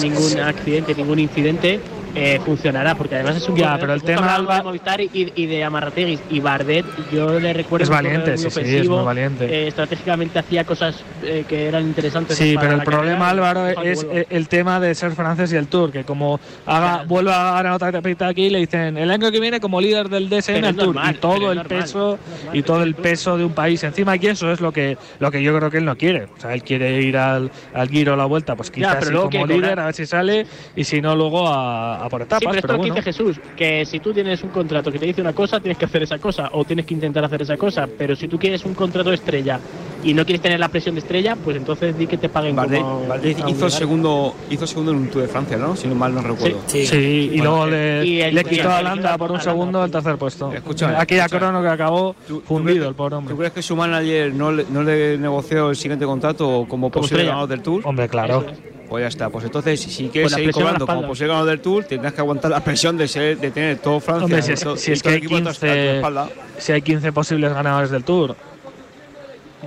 [0.00, 1.80] ningún accidente, ningún incidente,
[2.16, 5.46] eh, funcionará, porque además es un Ya, pero el tema, Alba- de Movistar y, y
[5.46, 9.44] de Amarrategui y Bardet, yo le recuerdo Es valiente, muy sí, sí, es muy valiente.
[9.44, 12.36] eh, estratégicamente hacía cosas eh, que eran interesantes.
[12.36, 15.12] Sí, para pero el carrera problema, y Álvaro, que es eh, el tema de ser
[15.12, 18.96] francés y el Tour, que como haga, vuelva a ganar otra etapita aquí, le dicen
[18.96, 21.32] el año que viene como líder del DSM Pero es al Tour normal, y todo
[21.34, 24.16] pero es el normal, peso es normal, y todo el peso de un país encima
[24.16, 26.24] y eso es lo que lo que yo creo que él no quiere.
[26.24, 29.12] O sea, él quiere ir al, al Giro a la vuelta, pues quizás pero sí
[29.12, 32.40] luego como líder a ver si sale y si no luego a, a por etapas.
[32.40, 32.94] Sí, pero esto pero lo que bueno.
[33.04, 35.84] dice Jesús, que si tú tienes un contrato que te dice una cosa, tienes que
[35.86, 38.74] hacer esa cosa, o tienes que intentar hacer esa cosa, pero si tú quieres un
[38.74, 39.58] contrato de estrella
[40.04, 42.80] y no quieres tener la presión de estrella, pues entonces di que te paguen Bardet,
[42.80, 45.74] como a un hizo segundo, hizo segundo en un Tour de Francia, ¿no?
[45.76, 46.60] Si no mal no recuerdo.
[46.66, 49.40] Sí, y Bueno, luego eh, le, y el- le y quitó a Landa por un
[49.40, 50.52] segundo el tercer puesto.
[50.52, 51.48] Escúchame, Aquella escúchame.
[51.50, 53.32] crono que acabó ¿Tú- tú fundido crees- el pobre hombre.
[53.34, 57.22] ¿Tú crees que su manager no le, no le negoció el siguiente contrato como posible
[57.22, 57.30] estrella.
[57.30, 57.80] ganador del Tour?
[57.84, 58.40] Hombre, claro.
[58.46, 58.75] Eso es.
[58.88, 59.28] Pues ya está.
[59.30, 62.60] Pues entonces, si quieres seguir cobrando como posible ganador del Tour, tendrás que aguantar la
[62.60, 65.14] presión de, ser, de tener todo Francia Hombre, si es, todo- si es que hay
[65.16, 66.28] equipo a tu- a tu 15, espalda.
[66.58, 68.36] si hay 15 posibles ganadores del Tour.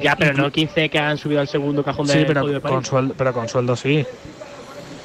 [0.01, 2.61] Ya, pero no 15 que han subido al segundo cajón de Sí, pero podio de
[2.61, 2.75] París.
[2.75, 4.05] con, sueldo, pero con sueldo sí.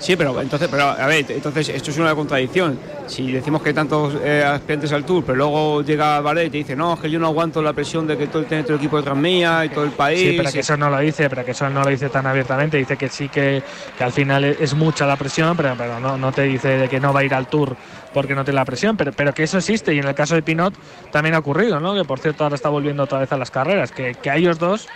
[0.04, 2.78] Sí, pero entonces, pero a ver, entonces esto es una contradicción.
[3.06, 6.58] Si decimos que hay tantos eh, aspirantes al Tour, pero luego llega Bardet y te
[6.58, 8.80] dice, no, es que yo no aguanto la presión de que todo, tiene todo el
[8.80, 10.20] equipo detrás mía y todo el país.
[10.20, 12.76] Sí, pero que eso no lo dice, pero que eso no lo dice tan abiertamente.
[12.76, 13.62] Dice que sí que,
[13.96, 16.88] que al final es es mucha la presión, pero, pero no, no te dice de
[16.88, 17.74] que no va a ir al Tour
[18.12, 20.42] porque no tiene la presión, pero, pero que eso existe y en el caso de
[20.42, 20.74] Pinot
[21.10, 21.94] también ha ocurrido, ¿no?
[21.94, 24.58] Que por cierto ahora está volviendo otra vez a las carreras, que, que a ellos
[24.58, 24.88] dos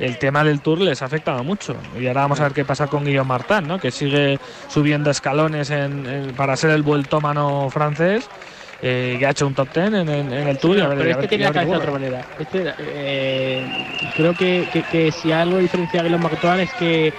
[0.00, 1.76] el tema del Tour les ha afectado mucho.
[1.98, 3.78] Y ahora vamos a ver qué pasa con Guillaume Martin, ¿no?
[3.78, 4.38] Que sigue
[4.68, 8.28] subiendo escalones en- en- para ser el vueltómano francés.
[8.82, 10.78] eh, que ha hecho un top 10 en, en- en el Tour.
[10.78, 12.24] y a ver- pero este tiene la cabeza de otra manera.
[12.38, 13.62] Este, eh,
[14.16, 17.12] creo que, que, que si algo diferencia a Guillermo Martin es que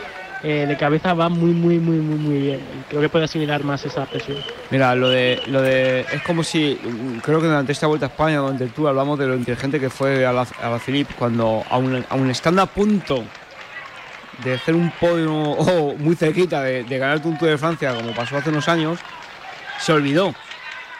[0.43, 2.59] eh, de cabeza va muy, muy, muy, muy, muy bien.
[2.89, 4.37] Creo que puede asimilar más esa presión.
[4.71, 6.01] Mira, lo de, lo de.
[6.11, 6.79] Es como si.
[7.23, 9.89] Creo que durante esta vuelta a España, durante el Tour, hablamos de lo inteligente que
[9.89, 13.23] fue a la, a la Philippe cuando, aún, aún estando a punto
[14.43, 18.11] de hacer un podio o muy cerquita de, de ganar un Tour de Francia, como
[18.13, 18.99] pasó hace unos años,
[19.79, 20.33] se olvidó.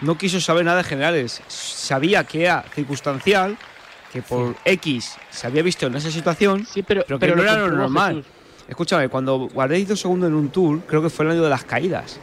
[0.01, 1.41] No quiso saber nada de generales.
[1.47, 3.57] Sabía que era circunstancial,
[4.11, 7.69] que por X se había visto en esa situación, pero, que pero no era lo
[7.69, 8.17] normal.
[8.17, 8.40] Jesús.
[8.72, 11.65] Escúchame, cuando Bardet hizo segundo en un tour, creo que fue el año de las
[11.65, 12.17] caídas.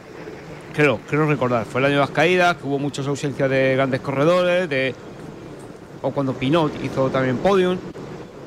[0.73, 1.63] Creo, creo recordar.
[1.65, 4.95] Fue el año de las caídas, que hubo muchas ausencias de grandes corredores, de
[6.01, 7.77] o cuando Pinot hizo también podium.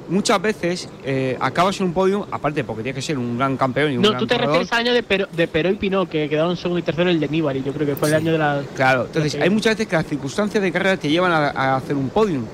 [0.09, 3.93] Muchas veces eh, acabas en un podium, aparte porque tienes que ser un gran campeón
[3.93, 4.55] y un No, gran tú te corredor.
[4.57, 7.21] refieres al año de Pero, de Pero y Pinot, que quedaron segundo y tercero el
[7.21, 7.63] de Nibali.
[7.63, 8.63] Yo creo que fue el año de la.
[8.75, 11.95] Claro, entonces hay muchas veces que las circunstancias de carrera te llevan a, a hacer
[11.95, 12.45] un podium.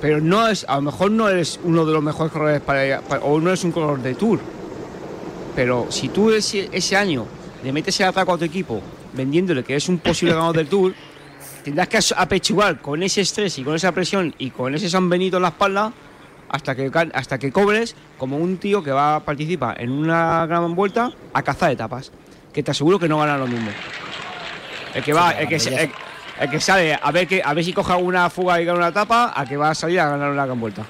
[0.00, 3.22] Pero no es, a lo mejor no eres uno de los mejores corredores para, para-
[3.22, 4.40] o no eres un corredor de tour.
[5.54, 7.26] Pero si tú ese, ese año
[7.62, 8.80] le metes el ataque a tu equipo
[9.12, 10.94] vendiéndole que es un posible ganador del tour,
[11.64, 15.36] tendrás que apechugar con ese estrés y con esa presión y con ese San Benito
[15.36, 15.92] en la espalda
[16.48, 20.74] hasta que, hasta que cobres como un tío que va a participar en una gran
[20.74, 22.10] vuelta a cazar etapas.
[22.52, 23.70] Que te aseguro que no gana lo mismo.
[24.94, 25.90] El que va, el que, se- el,
[26.40, 28.88] el que sale a ver que a ver si coja una fuga y gana una
[28.88, 30.84] etapa, a que va a salir a ganar una gran vuelta.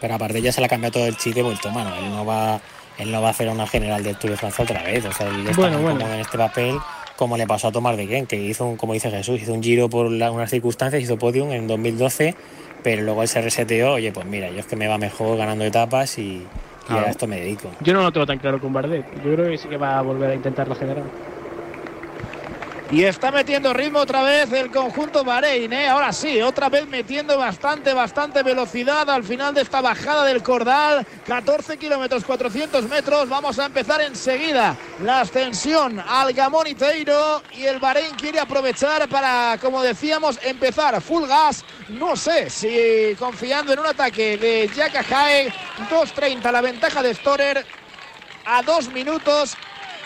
[0.00, 1.94] Pero aparte ya se le ha cambiado todo el chip de vuelto mano.
[1.96, 2.60] Él no va,
[2.98, 5.04] él no va a hacer una general del Tour de Francia otra vez.
[5.04, 6.76] O sea, él está Bueno, cómodo en este papel,
[7.16, 9.62] como le pasó a Tomás de Ken, que hizo un, como dice Jesús, hizo un
[9.62, 12.34] giro por la- unas circunstancias, hizo podium en 2012,
[12.82, 15.64] pero luego él se reseteó, oye, pues mira, yo es que me va mejor ganando
[15.64, 16.44] etapas y,
[16.88, 17.70] a esto me dedico.
[17.80, 19.06] Yo no lo tengo tan claro con Bardet.
[19.24, 21.04] Yo creo que sí que va a volver a intentar la general.
[22.92, 25.88] Y está metiendo ritmo otra vez el conjunto Bahrein, ¿eh?
[25.88, 31.06] Ahora sí, otra vez metiendo bastante, bastante velocidad al final de esta bajada del Cordal.
[31.26, 33.30] 14 kilómetros, 400 metros.
[33.30, 37.42] Vamos a empezar enseguida la ascensión al Gamoniteiro.
[37.52, 41.64] Y el Bahrein quiere aprovechar para, como decíamos, empezar full gas.
[41.88, 45.48] No sé si confiando en un ataque de Jaka Hae.
[45.88, 47.64] 2.30 la ventaja de Storer.
[48.44, 49.56] A dos minutos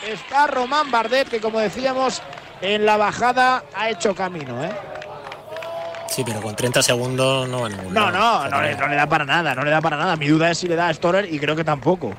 [0.06, 2.22] está Román Bardet, que como decíamos,
[2.60, 4.70] en la bajada ha hecho camino, ¿eh?
[6.08, 8.96] Sí, pero con 30 segundos no va a ningún No, no, no le, no le
[8.96, 10.16] da para nada, no le da para nada.
[10.16, 12.14] Mi duda es si le da a Storer y creo que tampoco.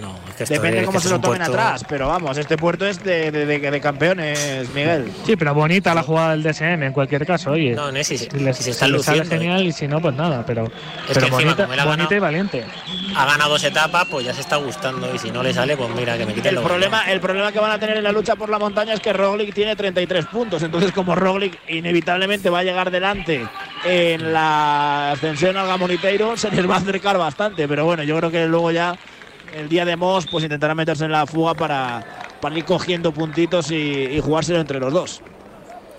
[0.00, 2.36] No, que esto Depende es- cómo que se lo es tomen puerto- atrás, pero vamos,
[2.38, 5.10] este puerto es de, de- de- de campeones, Miguel.
[5.26, 7.74] Sí, pero bonita la jugada del DSM en cualquier caso, oye.
[7.74, 10.44] No, si- les- si se están les sale luciendo, genial y si no, pues nada,
[10.46, 10.70] pero,
[11.08, 12.64] encima, bonita, ganado- y valiente.
[13.16, 15.12] Ha ganado dos etapas, pues ya se está gustando.
[15.14, 17.60] Y si no le sale, pues mira, que me quite El problema, el problema que
[17.60, 20.62] van a tener en la lucha por la montaña es que Roglic tiene 33 puntos.
[20.62, 23.46] Entonces, como Roglic inevitablemente va a llegar delante
[23.84, 27.68] en la ascensión al Gamoniteiro, se les va a acercar bastante.
[27.68, 28.96] Pero bueno, yo creo que luego ya
[29.54, 32.04] el día de Moss pues intentará meterse en la fuga para,
[32.40, 35.20] para ir cogiendo puntitos y, y jugárselo entre los dos.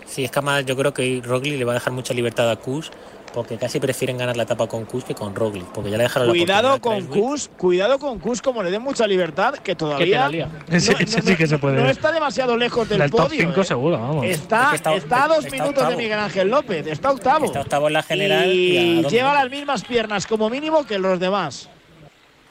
[0.05, 2.55] Sí, es que además yo creo que Roglic le va a dejar mucha libertad a
[2.57, 2.91] Kus,
[3.33, 6.29] porque casi prefieren ganar la etapa con Kus que con Roglic, porque ya le dejaron
[6.29, 10.29] Cuidado la con Kus, cuidado con Kus, como le den mucha libertad, que todavía
[10.69, 11.81] ese sí que se puede.
[11.81, 13.41] no está demasiado lejos del, Del top podio.
[13.47, 13.63] 5 ¿eh?
[13.65, 14.25] seguro, vamos.
[14.25, 15.95] Está, Es que está- está a dos está minutos de.
[15.97, 17.45] Miguel Ángel López, está octavo.
[17.45, 21.67] Está octavo en la general y lleva las mismas piernas como mínimo que los demás.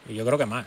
[0.08, 0.66] Y yo creo que más.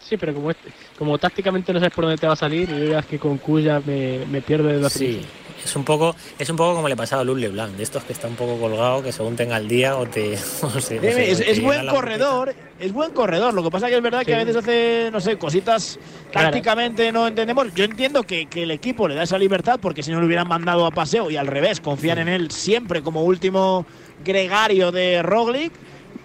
[0.00, 2.84] Sí, pero como, este- como tácticamente no sabes por dónde te va a salir, yo
[2.84, 5.20] ya es que con Q ya me, me pierdo de la Sí,
[5.62, 8.14] es un poco, es un poco como le pasaba a Luz Leblanc, de estos que
[8.14, 10.32] está un poco colgado, que según tenga el día o te.
[10.62, 13.52] o se- o se- es, te es buen corredor, es buen corredor.
[13.52, 14.46] Lo que pasa que es verdad que a Sí.
[14.46, 15.98] veces hace, no sé, cositas
[16.32, 16.48] Claro.
[16.48, 17.72] tácticamente no entendemos.
[17.74, 20.48] Yo entiendo que, que el equipo le da esa libertad porque si no lo hubieran
[20.48, 23.84] mandado a paseo y al revés, confían en él siempre como último
[24.24, 25.72] gregario de Roglic.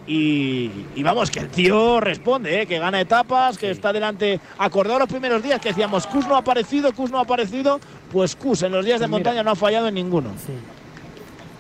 [0.08, 2.68] Y, y vamos, que el tío responde, ¿eh?
[2.68, 4.40] que gana etapas, que está delante.
[4.60, 7.80] Acordado los primeros días que decíamos, Kus no ha aparecido, Kus no ha aparecido.
[8.12, 9.18] Pues Kus en los días de Mira.
[9.18, 10.30] montaña no ha fallado en ninguno.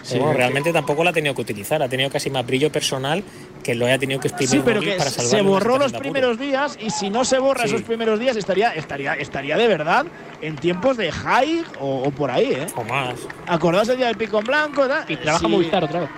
[0.07, 3.23] Pero bueno, realmente tampoco la ha tenido que utilizar, ha tenido casi más brillo personal
[3.63, 6.77] que lo haya tenido que exprimir Sí, pero que para se borró los primeros días
[6.79, 7.69] y si no se borra Sí.
[7.69, 10.05] esos primeros días estaría, estaría, estaría de verdad
[10.43, 12.67] en tiempos de high o, o por ahí, ¿eh?
[12.75, 13.15] O más.
[13.47, 15.05] Acordaos el día del pico en blanco tal?
[15.09, 15.51] Y trabaja Sí.
[15.51, 16.09] Movistar otra vez.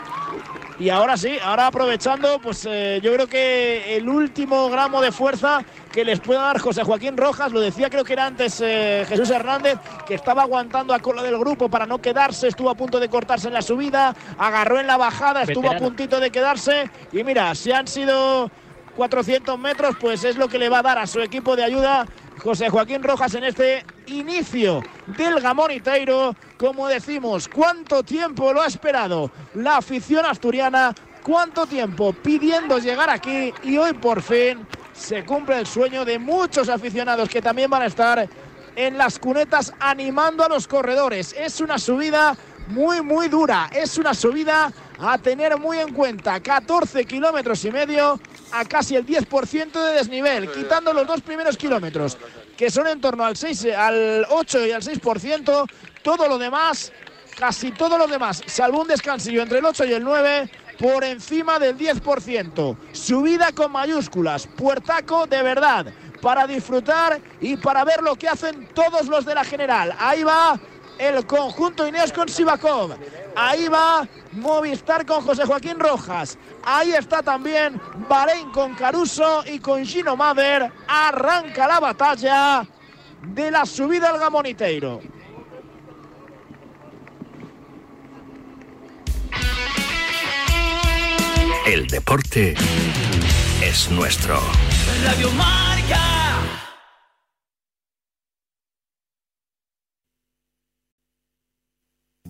[0.79, 5.65] Y ahora sí, ahora aprovechando, pues eh, yo creo que el último gramo de fuerza
[5.91, 9.31] que les pueda dar José Joaquín Rojas, lo decía creo que era antes eh, Jesús
[9.31, 13.09] Hernández, que estaba aguantando a cola del grupo para no quedarse, estuvo a punto de
[13.09, 16.91] cortarse en la subida, agarró en la bajada, estuvo a puntito de quedarse.
[17.11, 18.51] Y mira, si han sido
[18.95, 22.05] 400 metros, pues es lo que le va a dar a su equipo de ayuda
[22.43, 26.35] José Joaquín Rojas en este inicio del Gamoniteiro.
[26.57, 30.93] Como decimos, ¿cuánto tiempo lo ha esperado la afición asturiana?
[31.23, 33.53] ¿Cuánto tiempo pidiendo llegar aquí?
[33.63, 37.87] Y hoy por fin se cumple el sueño de muchos aficionados que también van a
[37.87, 38.29] estar
[38.75, 41.35] en las cunetas animando a los corredores.
[41.37, 43.69] Es una subida muy, muy dura.
[43.73, 46.39] Es una subida a tener muy en cuenta.
[46.39, 48.19] 14 kilómetros y medio
[48.51, 52.17] a casi el 10% de desnivel, quitando los dos primeros kilómetros,
[52.55, 55.69] que son en torno al, 6, al 8 y al 6%.
[56.01, 56.91] Todo lo demás,
[57.37, 61.59] casi todo lo demás, salvo un descansillo entre el 8 y el 9, por encima
[61.59, 62.77] del 10%.
[62.91, 65.87] Subida con mayúsculas, puertaco de verdad,
[66.21, 69.95] para disfrutar y para ver lo que hacen todos los de la general.
[69.99, 70.59] Ahí va
[70.99, 72.95] el conjunto Ineos con Sivakov.
[73.35, 76.37] Ahí va Movistar con José Joaquín Rojas.
[76.63, 80.71] Ahí está también Bahrein con Caruso y con Gino Mader.
[80.87, 82.67] Arranca la batalla
[83.21, 85.01] de la subida al Gamoniteiro.
[91.65, 92.55] El deporte
[93.61, 94.39] es nuestro.
[95.03, 96.26] Radio Marca.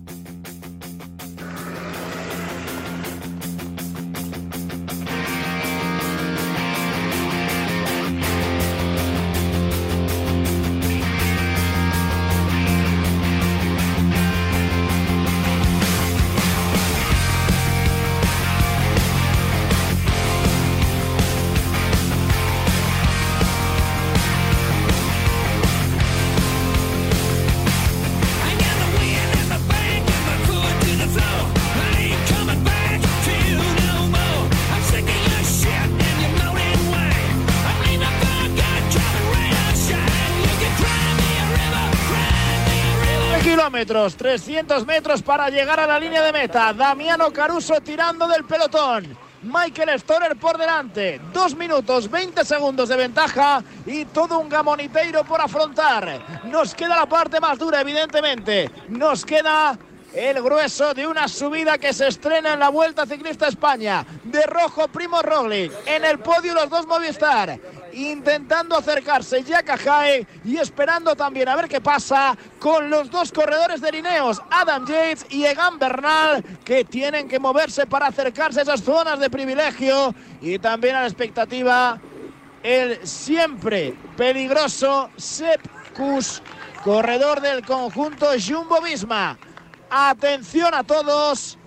[0.08, 0.57] Bye.
[43.78, 46.72] Kilómetros, 300 metros para llegar a la línea de meta.
[46.72, 49.16] Damiano Caruso tirando del pelotón.
[49.42, 51.20] Michael Storer por delante.
[51.32, 56.42] Dos minutos, 20 segundos de ventaja y todo un gamoniteiro por afrontar.
[56.46, 58.68] Nos queda la parte más dura, evidentemente.
[58.88, 59.78] Nos queda
[60.12, 64.04] el grueso de una subida que se estrena en la Vuelta Ciclista España.
[64.24, 65.72] De rojo, Primo Roglic.
[65.86, 67.60] En el podio los dos Movistar.
[67.92, 73.80] Intentando acercarse Jack Jae y esperando también a ver qué pasa con los dos corredores
[73.80, 78.82] de Lineos, Adam Yates y Egan Bernal, que tienen que moverse para acercarse a esas
[78.82, 82.00] zonas de privilegio y también a la expectativa
[82.62, 85.60] el siempre peligroso Sepp
[86.84, 89.36] corredor del conjunto Jumbo Visma.
[89.90, 91.58] Atención a todos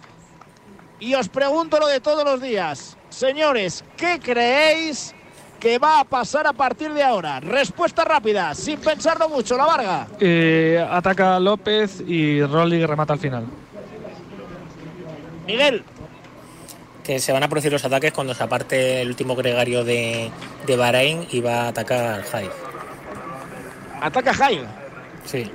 [0.99, 2.97] y os pregunto lo de todos los días.
[3.09, 5.13] Señores, ¿qué creéis
[5.61, 7.39] que va a pasar a partir de ahora?
[7.39, 10.07] Respuesta rápida, sin pensarlo mucho, la Varga.
[10.19, 13.45] Eh, ataca López y Rolly remata al final.
[15.45, 15.83] Miguel.
[17.03, 20.31] Que se van a producir los ataques cuando se aparte el último gregario de,
[20.65, 22.51] de Bahrein y va a atacar Jair.
[24.01, 24.65] Ataca Jair.
[25.25, 25.49] Sí.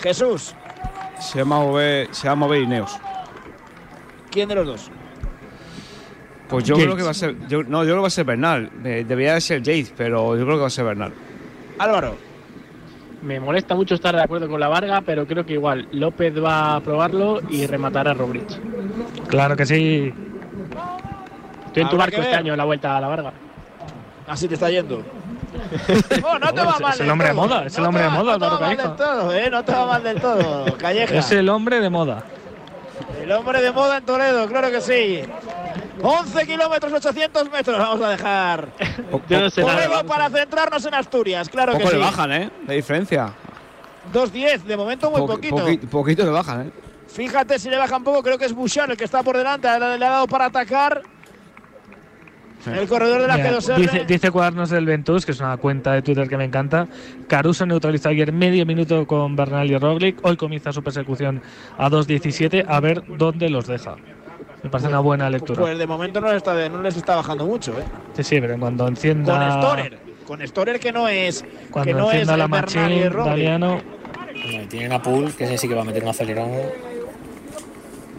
[0.00, 0.54] Jesús.
[1.20, 2.98] Se va a mover, se va a mover Ineos.
[4.30, 4.90] ¿Quién de los dos?
[6.50, 6.84] Pues yo Yates.
[6.86, 7.36] creo que va a ser.
[7.48, 8.70] yo- no, yo creo que va a ser Bernal.
[8.84, 11.12] Eh, debería de ser Yates, pero yo creo que va a ser Bernal.
[11.78, 12.16] Álvaro.
[13.22, 16.76] Me molesta mucho estar de acuerdo con la Varga, pero creo que igual López va
[16.76, 18.48] a probarlo y rematará a Roglic.
[19.28, 20.12] Claro que sí.
[21.66, 23.32] Estoy en tu barco este año en la vuelta a la Varga.
[24.26, 25.02] Así te está yendo.
[26.24, 28.02] Oh, no te va es- mal es el hombre de moda, es el No hombre
[28.04, 28.96] te de va- moda, No te va Álvaro mal del Calleja.
[28.96, 29.50] todo, ¿eh?
[29.50, 31.14] No te va mal del todo, Calleja.
[31.18, 32.22] Es el hombre de moda.
[33.22, 35.20] El hombre de moda en Toledo, claro que sí.
[36.02, 37.78] 11 kilómetros, 800 metros.
[37.78, 38.68] Vamos a dejar.
[39.28, 39.82] Yo no sé nada.
[39.84, 41.96] Toledo para centrarnos en Asturias, claro que Poco sí.
[41.96, 42.50] le bajan, ¿eh?
[42.66, 43.32] La diferencia.
[44.12, 45.56] 2.10, de momento muy Poqui- poquito.
[45.58, 46.70] poqui- poquito le bajan, ¿eh?
[47.08, 49.68] Fíjate si le bajan poco, creo que es Bouchard el que está por delante.
[49.78, 51.02] Le, le ha dado para atacar.
[52.66, 53.76] El corredor de la Mira, G2R.
[53.76, 56.88] dice, dice Cuadernos del Ventus, que es una cuenta de Twitter que me encanta.
[57.26, 60.18] Caruso neutralizó ayer medio minuto con Bernal y Roglic.
[60.22, 61.40] Hoy comienza su persecución
[61.78, 62.66] a 2.17.
[62.68, 63.96] A ver dónde los deja.
[64.62, 65.60] Me parece una buena lectura.
[65.60, 67.84] Pues de momento no les está, no les está bajando mucho, ¿eh?
[68.14, 69.38] Sí, sí, pero cuando encienda.
[69.38, 69.98] Con Storer.
[70.26, 71.44] Con Storer que no es.
[71.70, 73.12] Cuando que no es encienda la Roglic.
[73.12, 73.80] Damiano.
[74.32, 76.50] Bueno, y Tienen a Pool, que ese sí que va a meter un acelerón.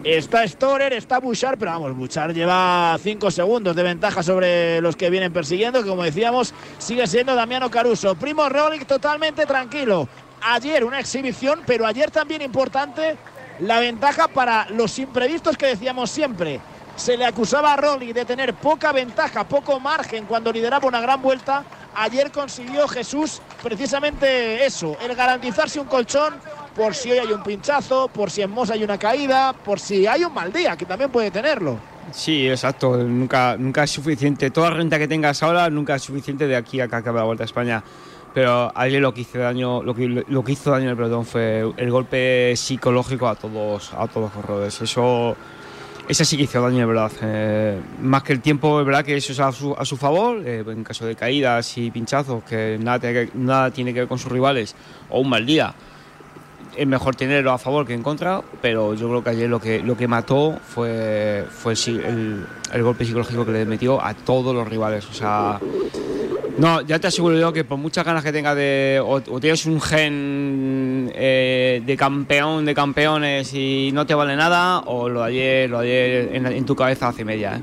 [0.03, 5.11] Está Storer, está Bouchard, pero vamos, Bouchard lleva 5 segundos de ventaja sobre los que
[5.11, 8.15] vienen persiguiendo, que como decíamos, sigue siendo Damiano Caruso.
[8.15, 10.07] Primo Roglic totalmente tranquilo.
[10.41, 13.15] Ayer una exhibición, pero ayer también importante
[13.61, 16.59] la ventaja para los imprevistos que decíamos siempre.
[16.95, 21.21] Se le acusaba a Roglic de tener poca ventaja, poco margen cuando lideraba una gran
[21.21, 21.63] vuelta.
[21.95, 26.33] Ayer consiguió Jesús precisamente eso, el garantizarse un colchón
[26.75, 30.07] por si hoy hay un pinchazo, por si en Mosa hay una caída, por si
[30.07, 31.77] hay un mal día, que también puede tenerlo.
[32.11, 32.97] Sí, exacto.
[32.97, 34.49] Nunca, nunca es suficiente.
[34.51, 37.43] Toda renta que tengas ahora nunca es suficiente de aquí a que acabe la Vuelta
[37.43, 37.83] a España.
[38.33, 41.69] Pero ayer lo que hizo daño, lo que, lo que hizo daño el pelotón fue
[41.75, 44.81] el golpe psicológico a todos, a todos los corredores.
[44.81, 45.35] Eso,
[46.07, 47.11] ese sí que hizo daño, de verdad.
[47.21, 50.41] Eh, más que el tiempo, es verdad que eso es a su, a su favor.
[50.45, 54.17] eh, en caso de caídas y pinchazos, que nada que, nada tiene que ver con
[54.17, 54.75] sus rivales,
[55.09, 55.73] o un mal día.
[56.75, 59.79] Es mejor tenerlo a favor que en contra, pero yo creo que ayer lo que,
[59.79, 64.67] lo que mató fue, fue el, el golpe psicológico que le metió a todos los
[64.67, 65.05] rivales.
[65.09, 65.59] O sea,
[66.57, 69.01] no, ya te aseguro yo que por muchas ganas que tengas de.
[69.03, 75.09] O, tienes un gen eh, de campeón de campeones y no te vale nada, o
[75.09, 77.61] lo ayer, lo ayer en, en tu cabeza hace media, ¿eh?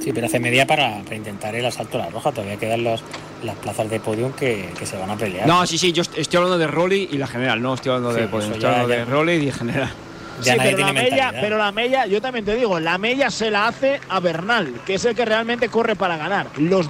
[0.00, 2.30] Sí, pero hace media para, para intentar el asalto a la roja.
[2.30, 3.02] Todavía quedan los,
[3.44, 5.46] las plazas de podium que, que se van a pelear.
[5.46, 8.14] No, sí, sí, yo est- estoy hablando de Rolly y la general, no estoy hablando
[8.14, 9.90] Sí, de podium, estoy hablando ya- de Rolly y general.
[10.40, 13.50] Ya Sí, pero la, mella, pero la mella, yo también te digo, la mella se
[13.50, 16.46] la hace a Bernal, que es el que realmente corre para ganar.
[16.58, 16.86] Los